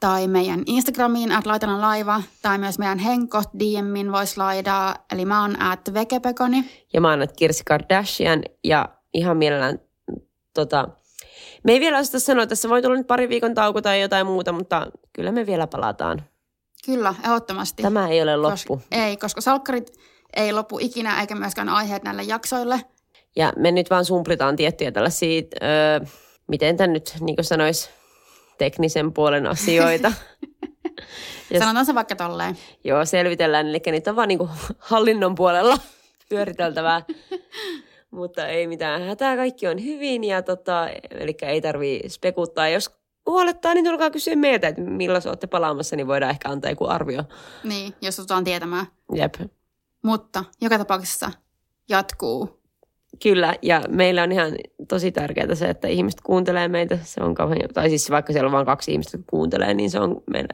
tai 0.00 0.28
meidän 0.28 0.62
Instagramiin 0.66 1.32
at 1.32 1.46
laitanalaiva 1.46 2.22
tai 2.42 2.58
myös 2.58 2.78
meidän 2.78 2.98
henkot 2.98 3.48
DMin 3.58 4.12
voisi 4.12 4.36
laidaa. 4.36 4.94
Eli 5.12 5.24
mä 5.24 5.42
oon 5.42 5.62
at 5.62 5.94
vekepekoni. 5.94 6.64
Ja 6.92 7.00
mä 7.00 7.10
oon 7.10 7.22
at 7.22 7.32
Kirsi 7.32 7.62
Kardashian 7.64 8.42
ja 8.64 8.88
ihan 9.14 9.36
mielellään 9.36 9.78
tota, 10.54 10.88
me 11.64 11.72
ei 11.72 11.80
vielä 11.80 11.98
osata 11.98 12.20
sanoa, 12.20 12.42
että 12.42 12.48
tässä 12.48 12.68
voi 12.68 12.82
tulla 12.82 12.96
nyt 12.96 13.06
pari 13.06 13.28
viikon 13.28 13.54
tauko 13.54 13.82
tai 13.82 14.00
jotain 14.00 14.26
muuta, 14.26 14.52
mutta 14.52 14.86
kyllä 15.12 15.32
me 15.32 15.46
vielä 15.46 15.66
palataan. 15.66 16.22
Kyllä, 16.86 17.14
ehdottomasti. 17.24 17.82
Tämä 17.82 18.08
ei 18.08 18.22
ole 18.22 18.36
loppu. 18.36 18.76
Kos- 18.76 18.86
ei, 18.90 19.16
koska 19.16 19.40
salkkarit 19.40 19.92
ei 20.36 20.52
lopu 20.52 20.78
ikinä 20.78 21.20
eikä 21.20 21.34
myöskään 21.34 21.68
aiheet 21.68 22.02
näille 22.02 22.22
jaksoille. 22.22 22.80
Ja 23.36 23.52
me 23.56 23.72
nyt 23.72 23.90
vaan 23.90 24.04
sumplitaan 24.04 24.56
tiettyjä 24.56 24.92
tällaisia, 24.92 25.42
öö, 25.62 26.00
miten 26.48 26.76
tämän 26.76 26.92
nyt 26.92 27.16
niin 27.20 27.36
sanoisi, 27.40 27.90
teknisen 28.58 29.12
puolen 29.12 29.46
asioita. 29.46 30.12
ja, 31.50 31.58
Sanotaan 31.58 31.86
se 31.86 31.94
vaikka 31.94 32.16
tolleen. 32.16 32.58
Joo, 32.84 33.04
selvitellään. 33.04 33.66
Eli 33.66 33.82
niitä 33.86 34.10
on 34.10 34.16
vaan 34.16 34.28
niin 34.28 34.38
hallinnon 34.78 35.34
puolella 35.34 35.78
pyöriteltävää. 36.28 37.02
Mutta 38.10 38.46
ei 38.46 38.66
mitään 38.66 39.02
hätää, 39.02 39.36
kaikki 39.36 39.66
on 39.66 39.84
hyvin 39.84 40.24
ja 40.24 40.42
tota, 40.42 40.88
eli 41.10 41.36
ei 41.42 41.60
tarvii 41.60 42.08
spekuttaa. 42.08 42.68
Jos 42.68 42.90
huolettaa, 43.26 43.74
niin 43.74 43.84
tulkaa 43.84 44.10
kysyä 44.10 44.36
meiltä, 44.36 44.68
että 44.68 44.80
milloin 44.80 45.28
olette 45.28 45.46
palaamassa, 45.46 45.96
niin 45.96 46.06
voidaan 46.06 46.30
ehkä 46.30 46.48
antaa 46.48 46.70
joku 46.70 46.86
arvio. 46.86 47.22
Niin, 47.64 47.94
jos 48.02 48.18
otetaan 48.18 48.44
tietämään. 48.44 48.86
Jep. 49.14 49.34
Mutta 50.02 50.44
joka 50.60 50.78
tapauksessa 50.78 51.30
jatkuu. 51.88 52.60
Kyllä, 53.22 53.54
ja 53.62 53.82
meillä 53.88 54.22
on 54.22 54.32
ihan 54.32 54.52
tosi 54.88 55.12
tärkeää 55.12 55.54
se, 55.54 55.70
että 55.70 55.88
ihmiset 55.88 56.20
kuuntelee 56.20 56.68
meitä. 56.68 56.98
Se 57.02 57.22
on 57.22 57.34
kauhean, 57.34 57.60
tai 57.74 57.88
siis 57.88 58.10
vaikka 58.10 58.32
siellä 58.32 58.46
on 58.46 58.52
vain 58.52 58.66
kaksi 58.66 58.92
ihmistä, 58.92 59.16
jotka 59.16 59.30
kuuntelee, 59.30 59.74
niin 59.74 59.90
se 59.90 60.00
on 60.00 60.22
meillä... 60.30 60.48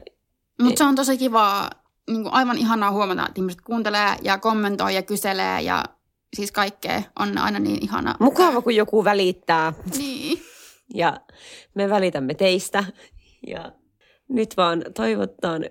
Mutta 0.61 0.77
se 0.77 0.83
on 0.83 0.95
tosi 0.95 1.17
kiva, 1.17 1.69
niin 2.09 2.23
kuin 2.23 2.33
aivan 2.33 2.57
ihanaa 2.57 2.91
huomata, 2.91 3.21
että 3.27 3.41
ihmiset 3.41 3.61
kuuntelee 3.61 4.15
ja 4.21 4.37
kommentoi 4.37 4.95
ja 4.95 5.01
kyselee 5.01 5.61
ja 5.61 5.83
siis 6.35 6.51
kaikkea 6.51 7.01
on 7.19 7.37
aina 7.37 7.59
niin 7.59 7.83
ihana. 7.83 8.15
Mukava, 8.19 8.61
kun 8.61 8.75
joku 8.75 9.03
välittää. 9.03 9.73
Niin. 9.97 10.39
Ja 10.93 11.17
me 11.75 11.89
välitämme 11.89 12.33
teistä. 12.33 12.83
Ja 13.47 13.71
nyt 14.29 14.57
vaan 14.57 14.83
toivottaan 14.95 15.65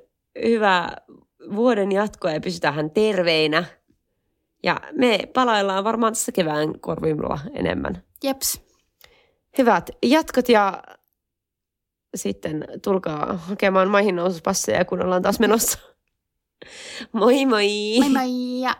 hyvää 0.45 0.97
vuoden 1.55 1.93
jatkoa 1.93 2.31
ja 2.31 2.41
pysytään 2.41 2.91
terveinä. 2.91 3.65
Ja 4.63 4.81
me 4.93 5.19
palaillaan 5.35 5.85
varmaan 5.85 6.13
tässä 6.13 6.33
kevään 6.33 6.81
korvimilla 6.81 7.39
enemmän. 7.55 8.03
Jeps. 8.25 8.63
Hyvät 9.59 9.91
jatkot 10.03 10.49
ja 10.49 10.83
sitten 12.15 12.65
tulkaa 12.85 13.33
hakemaan 13.33 13.91
maihin 13.91 14.17
noususpasseja, 14.17 14.85
kun 14.85 15.05
ollaan 15.05 15.23
taas 15.23 15.41
menossa. 15.41 15.79
Moi 17.13 17.47
moi! 17.47 17.69
Moi 17.99 18.09
moi! 18.09 18.73